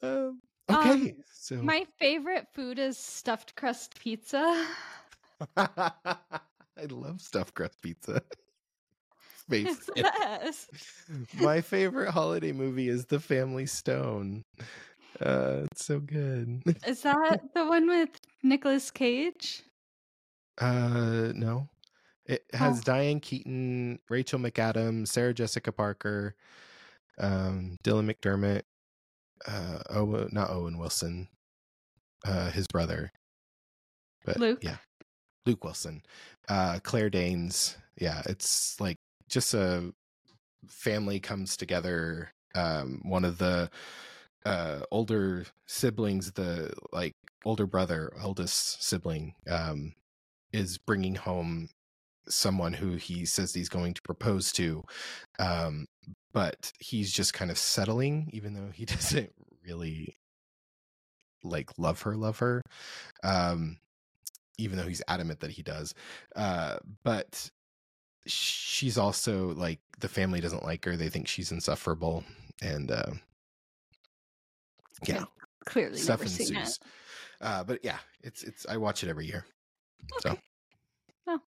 [0.03, 0.91] Um okay.
[0.91, 4.67] Um, so My favorite food is stuffed crust pizza.
[5.57, 8.23] I love stuffed crust pizza.
[9.39, 9.89] Space.
[11.41, 14.43] My favorite holiday movie is The Family Stone.
[15.21, 16.63] Uh, it's so good.
[16.87, 18.11] Is that the one with
[18.43, 19.63] Nicolas Cage?
[20.59, 21.69] Uh, no.
[22.27, 22.83] It has Oh.
[22.85, 26.37] Diane Keaton, Rachel McAdams, Sarah Jessica Parker,
[27.19, 28.63] um, Dylan McDermott,
[29.47, 31.29] uh, Owen, not Owen Wilson,
[32.25, 33.11] uh, his brother,
[34.25, 34.59] but Luke?
[34.63, 34.77] yeah,
[35.47, 36.03] Luke Wilson,
[36.49, 37.77] uh, Claire Danes.
[38.01, 38.99] Yeah, it's like
[39.29, 39.93] just a
[40.69, 42.31] family comes together.
[42.55, 43.71] Um, one of the
[44.45, 47.15] uh older siblings, the like
[47.45, 49.95] older brother, oldest sibling, um,
[50.53, 51.69] is bringing home
[52.29, 54.83] someone who he says he's going to propose to
[55.39, 55.87] um
[56.39, 59.33] but he's just kind of settling even though he doesn't
[59.67, 60.17] really
[61.43, 62.63] like love her love her
[63.25, 63.77] um
[64.57, 65.95] even though he's adamant that he does
[66.37, 67.51] uh but
[68.25, 72.23] she's also like the family doesn't like her they think she's insufferable
[72.63, 73.11] and uh
[75.09, 75.25] yeah
[75.67, 76.61] Clearly stuff never seen it.
[76.61, 76.79] ensues
[77.41, 79.45] uh but yeah it's it's i watch it every year
[80.21, 80.41] so Okay.
[81.27, 81.41] Oh.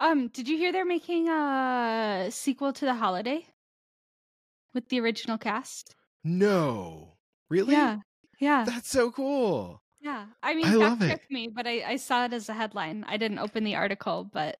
[0.00, 3.46] Um, did you hear they're making a sequel to The Holiday
[4.74, 5.94] with the original cast?
[6.24, 7.16] no
[7.50, 7.98] really Yeah.
[8.40, 8.64] Yeah.
[8.64, 10.26] that's so cool yeah.
[10.44, 11.30] I mean, I fact it.
[11.34, 13.04] me, but I, I saw it as a headline.
[13.08, 14.58] I didn't open the article, but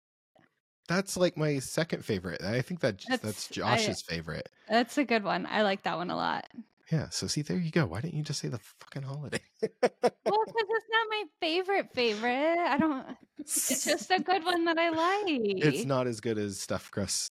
[0.88, 2.42] That's like my second favorite.
[2.42, 4.48] I think that that's, That's- Josh's favorite.
[4.68, 5.46] that's a good one.
[5.46, 6.48] I like that one a lot.
[6.90, 7.08] Yeah.
[7.10, 7.84] So see, there you go.
[7.86, 9.40] Why didn't you just say the fucking holiday?
[9.60, 12.58] Well, because it's not my favorite favorite.
[12.58, 13.06] I don't.
[13.38, 15.24] It's just a good one that I like.
[15.64, 17.30] it's not as good as stuffed crust.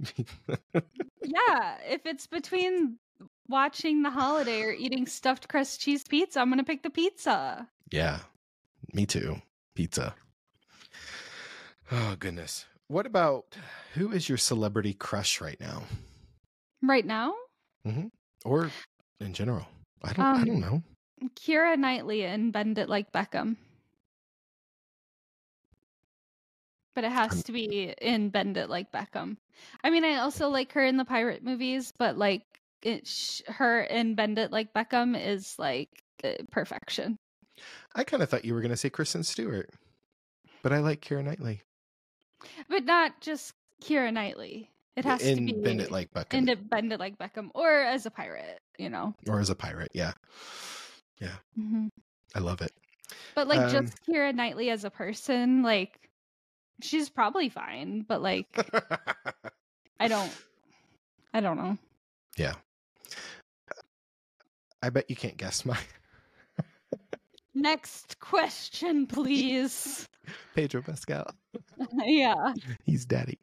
[1.28, 2.98] Yeah, if it's between
[3.48, 7.68] watching The Holiday or eating stuffed crust cheese pizza, I'm gonna pick the pizza.
[7.90, 8.20] yeah.
[8.92, 9.42] Me too.
[9.74, 10.14] Pizza.
[11.90, 12.66] Oh goodness.
[12.88, 13.56] What about
[13.94, 15.82] who is your celebrity crush right now,
[16.82, 17.34] Right now,
[17.86, 18.06] Mm-hmm.
[18.44, 18.70] or
[19.20, 19.66] in general?
[20.02, 20.24] I don't.
[20.24, 20.82] I Um, don't know.
[21.34, 23.56] Keira Knightley and Bend It Like Beckham.
[26.94, 29.36] but it has Um, to be in Bend It Like Beckham.
[29.84, 32.42] I mean, I also like her in the pirate movies, but like
[32.82, 35.90] it, sh- her in Bend It Like Beckham is like
[36.24, 37.18] uh, perfection.
[37.94, 39.70] I kind of thought you were going to say Kristen Stewart,
[40.62, 41.62] but I like Keira Knightley
[42.68, 43.52] But not just
[43.82, 44.70] Keira Knightley.
[44.96, 47.50] It has in to be Bend It Like Beckham in it- Bend It Like Beckham
[47.54, 49.14] or as a pirate, you know.
[49.28, 49.90] or as a pirate.
[49.94, 50.12] Yeah,
[51.54, 51.88] hmm
[52.34, 52.72] I love it.
[53.34, 56.10] But like Um, just Keira Knightley as a person, like
[56.82, 58.46] she's probably fine, but like
[60.00, 60.32] I don't
[61.32, 61.78] I don't know.
[62.36, 62.54] yeah.
[64.82, 65.78] I bet you can't guess my
[67.54, 70.06] Next question, please.
[70.54, 71.26] Pedro Pascal.
[72.04, 72.52] yeah.
[72.84, 73.38] He's daddy.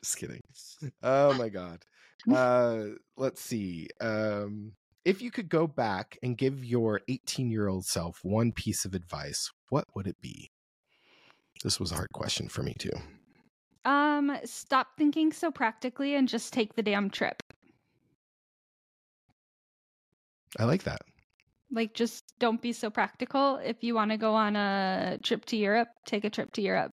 [0.00, 0.40] Just kidding.
[1.02, 1.80] Oh my god.
[2.32, 3.88] Uh let's see.
[4.00, 4.72] Um
[5.04, 9.86] if you could go back and give your 18-year-old self one piece of advice, what
[9.94, 10.50] would it be?
[11.62, 12.92] This was a hard question for me too.
[13.84, 17.42] Um stop thinking so practically and just take the damn trip.
[20.58, 21.02] I like that.
[21.70, 23.56] Like just don't be so practical.
[23.56, 26.92] If you want to go on a trip to Europe, take a trip to Europe.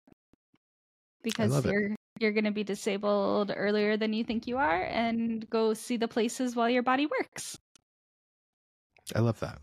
[1.21, 1.98] Because love it.
[2.21, 6.07] You're going to be disabled earlier than you think you are and go see the
[6.07, 7.57] places while your body works.
[9.15, 9.59] I love that.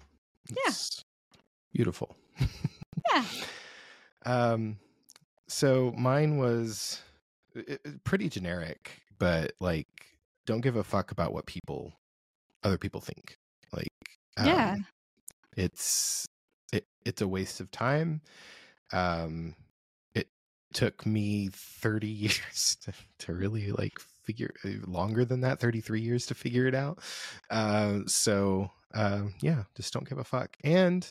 [0.50, 0.72] Yeah.
[1.72, 2.16] Beautiful.
[3.12, 3.24] Yeah.
[4.24, 4.78] Um
[5.46, 7.00] so mine was
[8.02, 9.86] pretty generic, but like
[10.46, 11.92] don't give a fuck about what people
[12.64, 13.36] other people think.
[13.72, 13.86] Like
[14.36, 14.72] Yeah.
[14.72, 14.86] um,
[15.57, 16.26] it's
[16.72, 18.20] it it's a waste of time.
[18.92, 19.54] Um
[20.76, 26.26] took me 30 years to, to really like figure uh, longer than that 33 years
[26.26, 26.98] to figure it out.
[27.50, 30.56] Uh, so um yeah just don't give a fuck.
[30.62, 31.10] And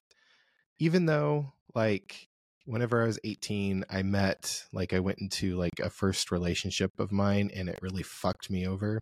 [0.80, 2.30] even though like
[2.66, 7.12] whenever i was 18 i met like i went into like a first relationship of
[7.12, 9.00] mine and it really fucked me over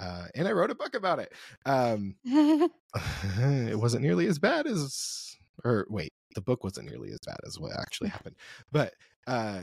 [0.00, 1.32] uh and i wrote a book about it.
[1.64, 7.38] Um it wasn't nearly as bad as or wait the book wasn't nearly as bad
[7.46, 8.36] as what actually happened.
[8.72, 8.94] But
[9.26, 9.62] uh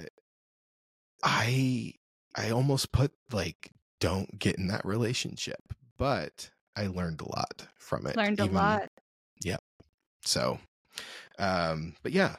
[1.24, 1.94] i
[2.36, 5.62] i almost put like don't get in that relationship
[5.98, 8.90] but i learned a lot from it Learned a even- lot.
[10.24, 10.60] so
[11.40, 12.36] um but yeah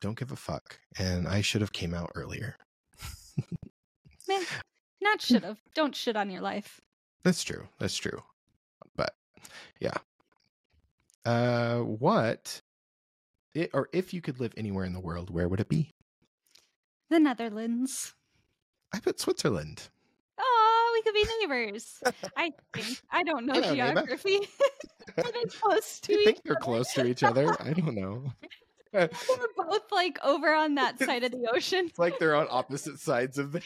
[0.00, 2.56] don't give a fuck and i should have came out earlier
[4.28, 4.42] Man,
[5.00, 5.58] not should have.
[5.74, 6.80] Don't shit on your life.
[7.24, 7.66] That's true.
[7.80, 8.22] That's true.
[8.96, 9.14] But
[9.80, 9.96] yeah.
[11.24, 12.60] Uh what
[13.54, 15.90] it, or if you could live anywhere in the world, where would it be?
[17.10, 18.14] The Netherlands.
[18.94, 19.88] I put Switzerland.
[20.38, 22.02] Oh, we could be neighbors.
[22.36, 23.02] I think.
[23.10, 24.38] I don't know Hello, geography.
[25.18, 26.64] Are they close to you each think they're other?
[26.64, 27.54] close to each other?
[27.60, 28.32] I don't know.
[28.92, 29.08] We're
[29.56, 31.86] both like over on that side of the ocean.
[31.86, 33.62] It's like they're on opposite sides of the,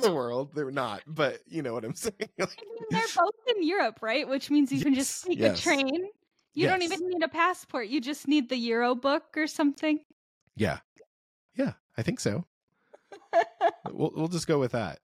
[0.00, 0.50] the world.
[0.54, 2.14] They're not, but you know what I'm saying.
[2.20, 2.48] I mean,
[2.90, 4.28] they're both in Europe, right?
[4.28, 5.58] Which means you can just take yes.
[5.58, 6.08] a train.
[6.54, 7.88] You don't even need a passport.
[7.88, 10.00] You just need the Euro book or something.
[10.56, 10.78] yeah.
[11.56, 12.44] Yeah, I think so.
[13.84, 15.00] We'll we'll just go with that.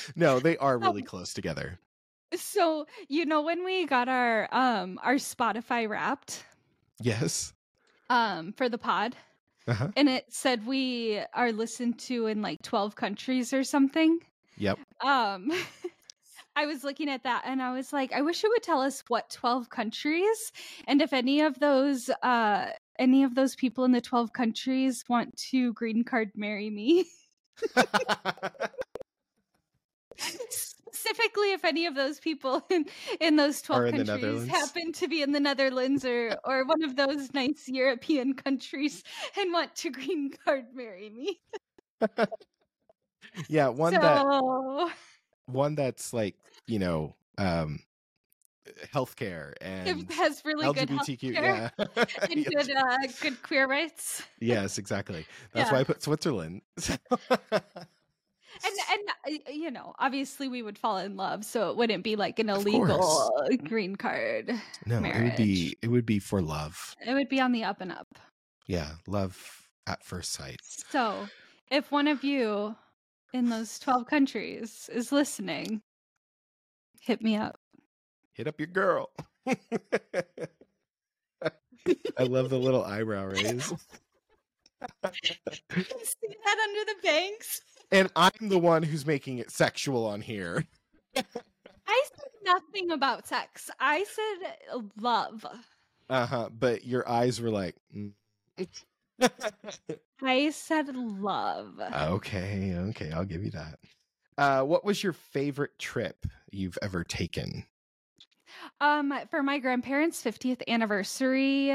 [0.16, 1.78] no, they are really Um, close together.
[2.34, 6.44] So, you know when we got our um our Spotify wrapped
[7.00, 7.52] Yes.
[8.10, 9.16] um for the pod
[9.66, 9.92] Uh-huh.
[9.96, 14.20] and it said we are listened to in like 12 countries or something.
[14.56, 14.80] Yep.
[15.02, 15.50] Um
[16.56, 19.02] I was looking at that and I was like I wish it would tell us
[19.08, 20.52] what 12 countries
[20.86, 25.36] and if any of those uh any of those people in the 12 countries want
[25.50, 27.06] to green card marry me.
[30.92, 32.84] Specifically if any of those people in,
[33.20, 36.96] in those 12 in countries happen to be in the Netherlands or or one of
[36.96, 39.02] those nice European countries
[39.38, 41.40] and want to green card marry me.
[43.48, 44.92] yeah, one so that
[45.46, 46.36] one that's like
[46.66, 47.80] you know um
[48.94, 54.22] healthcare and it has really good lgbtq healthcare yeah and good uh, good queer rights.
[54.40, 55.74] yes exactly that's Yeah.
[55.74, 56.62] why i put switzerland
[58.64, 62.16] And and uh, you know, obviously we would fall in love, so it wouldn't be
[62.16, 63.32] like an illegal
[63.64, 64.52] green card.
[64.86, 67.80] no it would be it would be for love It would be on the up
[67.80, 68.06] and up.
[68.66, 70.60] yeah love at first sight
[70.90, 71.26] So,
[71.70, 72.76] if one of you
[73.32, 75.80] in those 12 countries is listening,
[77.00, 77.56] hit me up.
[78.32, 79.10] Hit up your girl
[79.46, 79.54] i
[82.20, 83.66] love the little eyebrow raise
[85.12, 87.60] See that under the banks?
[87.90, 90.64] and i'm the one who's making it sexual on here
[91.86, 93.70] I said nothing about sex.
[93.78, 95.44] I said love.
[96.08, 98.12] uh-huh but your eyes were like mm.
[100.22, 101.80] I said love.
[101.80, 103.78] okay, okay, I'll give you that.
[104.38, 107.64] Uh, what was your favorite trip you've ever taken?
[108.80, 111.72] Um, for my grandparents' 50th anniversary,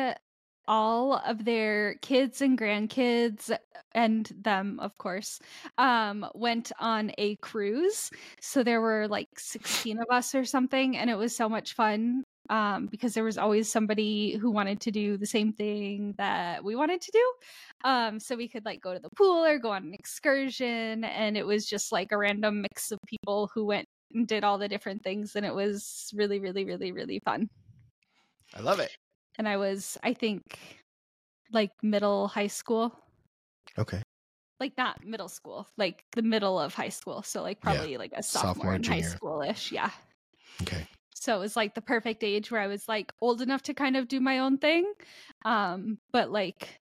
[0.67, 3.55] all of their kids and grandkids
[3.93, 5.39] and them of course
[5.77, 8.11] um went on a cruise.
[8.41, 12.23] So there were like 16 of us or something and it was so much fun
[12.49, 16.75] um because there was always somebody who wanted to do the same thing that we
[16.75, 17.33] wanted to do.
[17.89, 21.37] Um so we could like go to the pool or go on an excursion and
[21.37, 24.67] it was just like a random mix of people who went and did all the
[24.67, 27.49] different things and it was really really really really fun
[28.55, 28.91] I love it.
[29.37, 30.43] and I was, I think,
[31.51, 32.97] like middle high school,
[33.77, 34.01] Okay.
[34.59, 37.21] like not middle school, like the middle of high school.
[37.21, 37.73] So like Yeah.
[37.73, 39.71] probably like a sophomore, Sophomore, in high schoolish.
[39.71, 39.91] Yeah.
[40.63, 40.87] Okay.
[41.13, 43.95] So it was like the perfect age where I was like old enough to kind
[43.97, 44.91] of do my own thing,
[45.45, 46.79] um, but like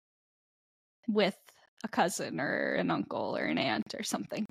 [1.08, 1.36] with
[1.84, 4.46] a cousin or an uncle or an aunt or something.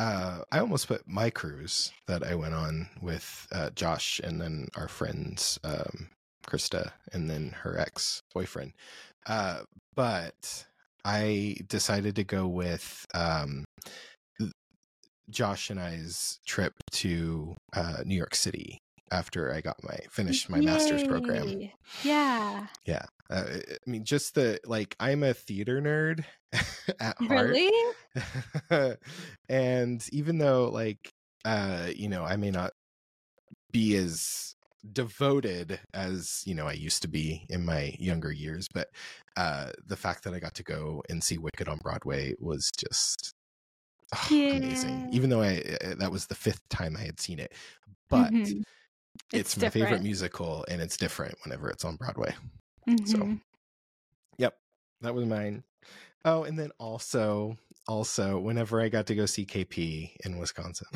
[0.00, 4.68] Uh, I almost put my cruise that I went on with uh, Josh and then
[4.74, 6.08] our friends, um,
[6.46, 8.72] Krista, and then her ex boyfriend.
[9.26, 9.60] Uh,
[9.94, 10.64] but
[11.04, 13.66] I decided to go with um,
[15.28, 18.78] Josh and I's trip to uh, New York City
[19.10, 21.70] after I got my finished my master's program.
[22.04, 22.66] Yeah.
[22.86, 23.04] Yeah.
[23.28, 26.24] Uh, I mean, just the like, I'm a theater nerd
[27.00, 27.50] at heart.
[27.50, 27.94] Really?
[29.48, 31.12] and even though like
[31.44, 32.72] uh you know i may not
[33.72, 34.54] be as
[34.92, 38.88] devoted as you know i used to be in my younger years but
[39.36, 43.32] uh the fact that i got to go and see wicked on broadway was just
[44.14, 47.52] oh, amazing even though i uh, that was the fifth time i had seen it
[48.08, 48.62] but Mhm.
[49.32, 52.34] It's, It's my favorite musical and it's different whenever it's on broadway
[52.88, 53.08] Mhm.
[53.08, 53.38] so
[54.38, 54.56] yep
[55.02, 55.62] that was mine
[56.24, 57.56] oh and then also
[57.86, 60.86] also whenever i got to go see kp in wisconsin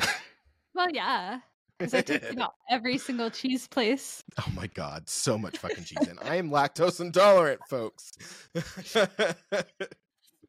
[0.73, 1.39] Well, yeah.
[1.77, 4.23] Because I took you to every single cheese place.
[4.39, 8.11] oh my god so much fucking cheese and i am lactose intolerant folks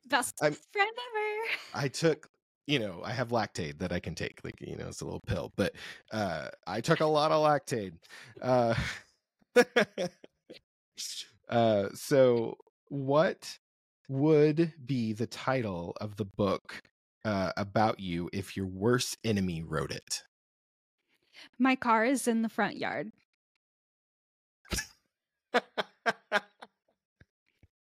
[0.08, 1.58] Best I'm- friend ever.
[1.74, 2.28] i took
[2.66, 5.20] you know i have Lactaid that i can take like you know it's a little
[5.20, 5.72] pill but
[6.12, 7.92] uh i took a lot of Lactaid
[8.42, 8.74] uh
[11.48, 12.56] uh so
[12.88, 13.58] what
[14.08, 16.82] would be the title of the book
[17.24, 20.22] uh, about you if your worst enemy wrote it
[21.58, 23.10] My car is in the front yard.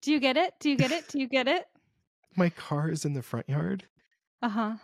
[0.01, 0.55] Do you get it?
[0.59, 1.07] Do you get it?
[1.07, 1.65] Do you get it?
[2.35, 3.85] my car is in the front yard
[4.41, 4.75] Uh huh.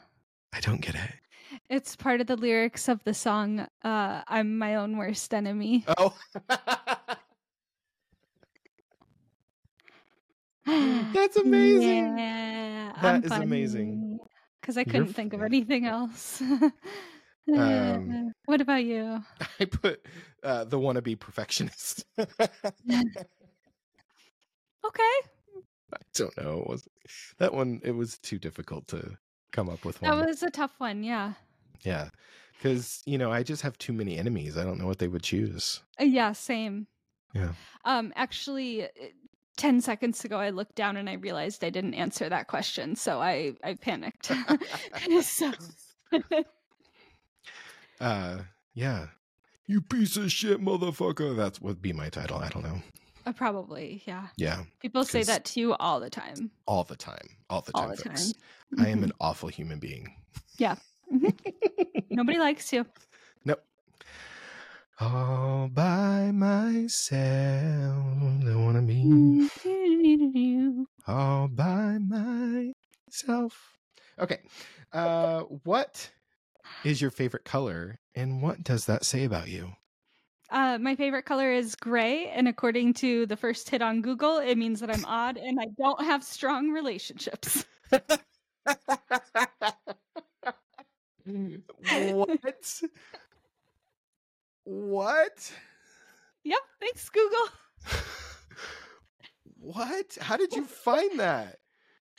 [0.54, 1.12] i don't get it
[1.70, 5.86] It's part of the lyrics of the song uh, I'm My Own Worst Enemy.
[5.98, 6.16] oh
[10.66, 12.94] that's amazing Yeah.
[13.02, 14.20] That is amazing.
[14.62, 16.42] Because I You're couldn't think of anything else.
[17.52, 19.24] Um, what about you?
[19.60, 20.06] I put
[20.44, 22.06] uh, the wannabe perfectionist.
[24.84, 25.16] Okay.
[25.94, 26.62] I don't know.
[26.62, 26.88] It was
[27.40, 27.82] that one?
[27.84, 29.18] It was too difficult to
[29.52, 30.18] come up with one.
[30.20, 31.04] That was a tough one.
[31.04, 31.34] Yeah.
[31.84, 32.10] Yeah,
[32.58, 34.58] because you know I just have too many enemies.
[34.58, 35.82] I don't know what they would choose.
[36.00, 36.88] Uh, Yeah, same.
[37.34, 37.54] Yeah.
[37.86, 38.88] Um, actually, uh,
[39.58, 43.20] ten seconds ago, I looked down and I realized I didn't answer that question, so
[43.20, 44.32] I I panicked.
[45.24, 45.52] so,
[48.00, 48.40] Uh,
[48.74, 49.08] yeah.
[49.68, 51.36] You piece of shit, motherfucker.
[51.38, 52.38] That would be my title.
[52.38, 52.82] I don't know.
[53.26, 54.28] Uh, probably, yeah.
[54.38, 56.52] Yeah, People say that to you all the time.
[56.68, 58.34] all the time, all the time, All the folks.
[58.34, 58.42] time.
[58.86, 59.04] I am Mhm.
[59.06, 60.16] an awful human being.
[60.58, 60.76] Yeah.
[62.10, 62.86] Nobody likes you.
[63.46, 63.64] Nope.
[65.00, 68.04] All by myself,
[68.44, 70.84] don't wanna be Mm-hmm.
[71.08, 73.78] all by myself.
[74.20, 74.40] Okay.
[74.94, 76.12] Uh what
[76.84, 79.74] is your favorite color and what does that say about you?
[80.52, 84.58] Uh, my favorite color is gray, and according to the first hit on Google, it
[84.58, 87.66] means that I'm odd and I don't have strong relationships.
[91.90, 92.82] what?
[94.66, 95.52] what?
[96.44, 97.48] Yep, thanks, Google.
[99.58, 100.18] what?
[100.20, 101.60] How did you find that?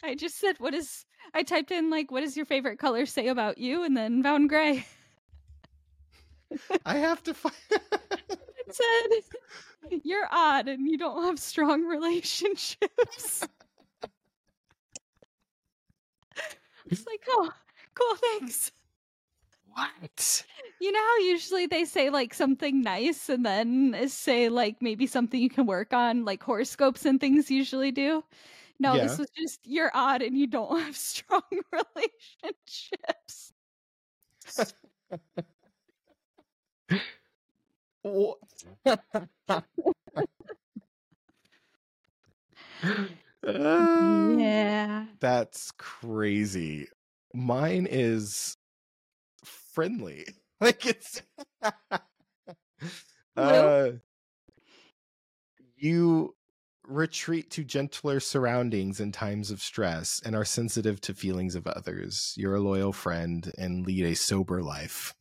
[0.03, 1.05] I just said, what is.
[1.35, 3.85] I typed in, like, what does your favorite color say about you?
[3.85, 4.87] And then found gray.
[6.85, 7.55] I have to find
[8.67, 12.79] It said, you're odd and you don't have strong relationships.
[16.87, 17.51] it's like, oh,
[17.95, 18.73] cool, thanks.
[19.75, 20.45] What?
[20.81, 25.41] You know how usually they say like something nice and then say like maybe something
[25.41, 28.23] you can work on, like horoscopes and things usually do?
[28.79, 29.03] No, Yeah.
[29.05, 31.43] this was just you're odd and you don't have strong
[31.73, 33.53] relationships.
[38.05, 38.35] Ah,
[43.47, 45.07] Yeah.
[45.21, 46.89] That's crazy.
[47.35, 48.57] Mine is
[49.45, 50.27] friendly.
[50.63, 51.21] Like it's
[53.37, 53.91] uh
[55.77, 56.37] you
[56.87, 62.35] retreat to gentler surroundings in times of stress and are sensitive to feelings of others.
[62.37, 65.15] You're a loyal friend and lead a sober life.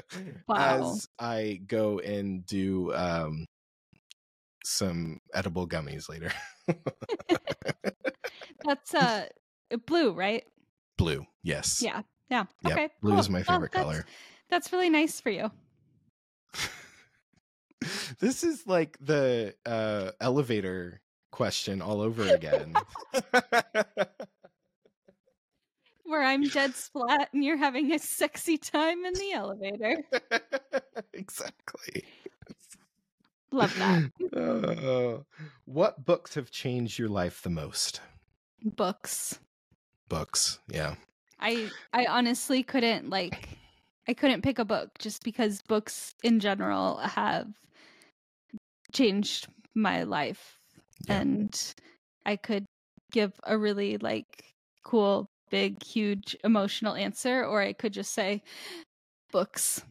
[0.48, 0.92] Wow.
[0.92, 3.46] As I go and do um
[4.64, 6.32] some edible gummies later.
[8.64, 9.26] That's uh
[9.86, 10.44] blue, right?
[10.98, 11.82] Blue, yes.
[11.82, 12.02] Yeah.
[12.30, 12.44] Yeah.
[12.64, 12.88] Yep, Okay.
[13.00, 13.20] Blue cool.
[13.20, 14.06] is my Well, favorite that's- color.
[14.50, 15.50] That's really nice for you.
[18.20, 21.00] this is like the uh elevator
[21.32, 22.74] question all over again.
[26.12, 29.96] Where I'm dead splat and you're having a sexy time in the elevator.
[31.14, 32.04] exactly.
[33.50, 34.10] Love that.
[34.36, 35.22] Uh,
[35.64, 38.02] what books have changed your life the most?
[38.62, 39.38] Books.
[40.10, 40.96] Books, yeah.
[41.40, 43.48] I I honestly couldn't like
[44.06, 47.48] I couldn't pick a book just because books in general have
[48.92, 50.58] changed my life
[51.08, 51.22] Yeah.
[51.22, 51.74] and
[52.26, 52.66] I could
[53.12, 54.44] give a really like
[54.84, 58.42] cool big huge emotional answer or I could just say
[59.30, 59.82] books.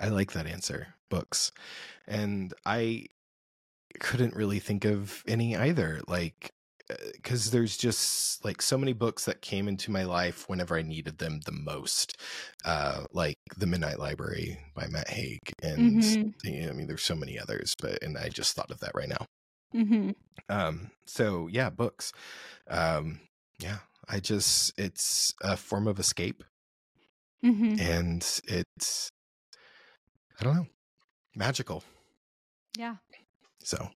[0.00, 0.88] I like that answer.
[1.10, 1.52] Books.
[2.08, 3.06] And I
[4.00, 6.00] couldn't really think of any either.
[6.08, 6.50] Like,
[7.12, 11.18] because there's just like so many books that came into my life whenever I needed
[11.18, 12.16] them the most.
[12.64, 15.40] Uh, like The Midnight Library by Matt Haig.
[15.62, 16.34] And Mhm.
[16.42, 18.94] you know, I mean, there's so many others, but, and I just thought of that
[18.94, 19.26] right now.
[19.74, 20.14] Mhm.
[20.48, 22.12] Um, so yeah, books.
[22.68, 23.20] Um,
[23.60, 23.78] yeah,
[24.08, 26.42] I just, it's a form of escape
[27.44, 27.80] Mhm.
[27.80, 29.10] and it's,
[30.40, 30.66] I don't know,
[31.34, 31.82] magical.
[32.76, 32.96] Yeah.
[33.62, 33.90] So,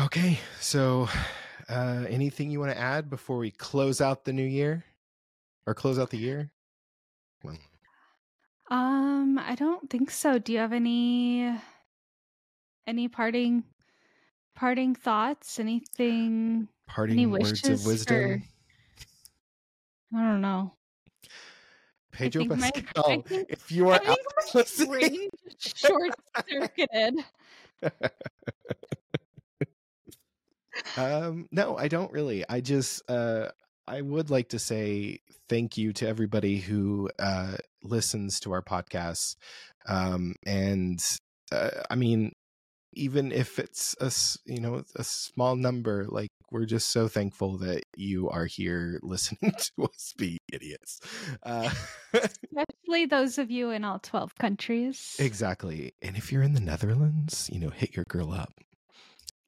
[0.00, 0.38] okay.
[0.60, 1.08] So,
[1.68, 4.84] uh, anything you want to add before we close out the new year
[5.66, 6.50] or close out the year?
[7.42, 7.58] Well,
[8.70, 10.38] Um I don't think so.
[10.38, 11.52] Do you have any
[12.86, 13.64] any parting
[14.54, 15.58] parting thoughts?
[15.58, 18.44] Anything parting any words of wisdom.
[20.14, 20.74] I don't know.
[22.12, 24.16] Pedro my- Pascal, think- if you are out my
[24.54, 26.12] listening, short
[26.48, 27.24] circuited.
[30.96, 32.44] um, no, I don't really.
[32.48, 33.48] I just, uh,
[33.86, 39.36] I would like to say thank you to everybody who uh, listens to our podcasts.
[39.88, 41.02] Um, and
[41.50, 42.32] uh, I mean,
[42.92, 44.10] even if it's a
[44.50, 49.52] you know a small number, like we're just so thankful that you are here listening
[49.58, 51.00] to us be idiots.
[51.42, 51.70] Uh,
[52.12, 55.16] Especially those of you in all 12 countries.
[55.18, 55.94] exactly.
[56.02, 58.52] And if you're in the Netherlands, you know, hit your girl up.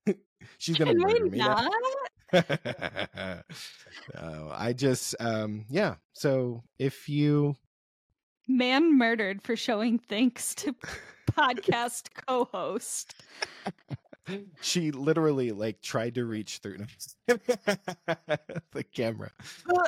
[0.59, 1.39] She's gonna murder me.
[1.39, 1.73] not?
[4.15, 5.97] no, I just um yeah.
[6.13, 7.57] So if you
[8.49, 10.75] Man murdered for showing thanks to
[11.31, 13.15] podcast co host.
[14.61, 16.79] she literally like tried to reach through
[17.27, 19.31] the camera.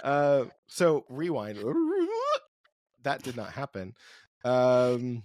[0.03, 1.59] Uh so rewind.
[3.03, 3.95] That did not happen.
[4.45, 5.23] Um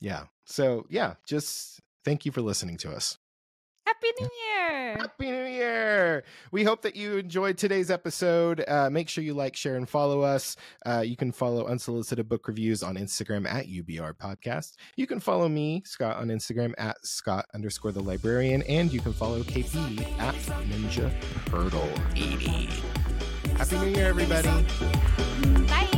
[0.00, 0.24] yeah.
[0.44, 3.18] So yeah, just thank you for listening to us.
[3.86, 4.96] Happy New Year!
[4.96, 6.24] Happy New Year!
[6.52, 8.64] We hope that you enjoyed today's episode.
[8.68, 10.56] Uh, make sure you like, share, and follow us.
[10.86, 14.76] Uh, you can follow Unsolicited Book Reviews on Instagram at UBR Podcast.
[14.96, 18.62] You can follow me, Scott, on Instagram at Scott underscore the librarian.
[18.62, 20.34] And you can follow KP at
[20.68, 21.10] Ninja
[21.50, 22.68] Hurdle 80.
[23.56, 24.48] Happy New Year, everybody.
[25.66, 25.88] Bye!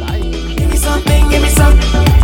[0.00, 0.54] Bye.
[0.56, 2.17] Give me something, give me something.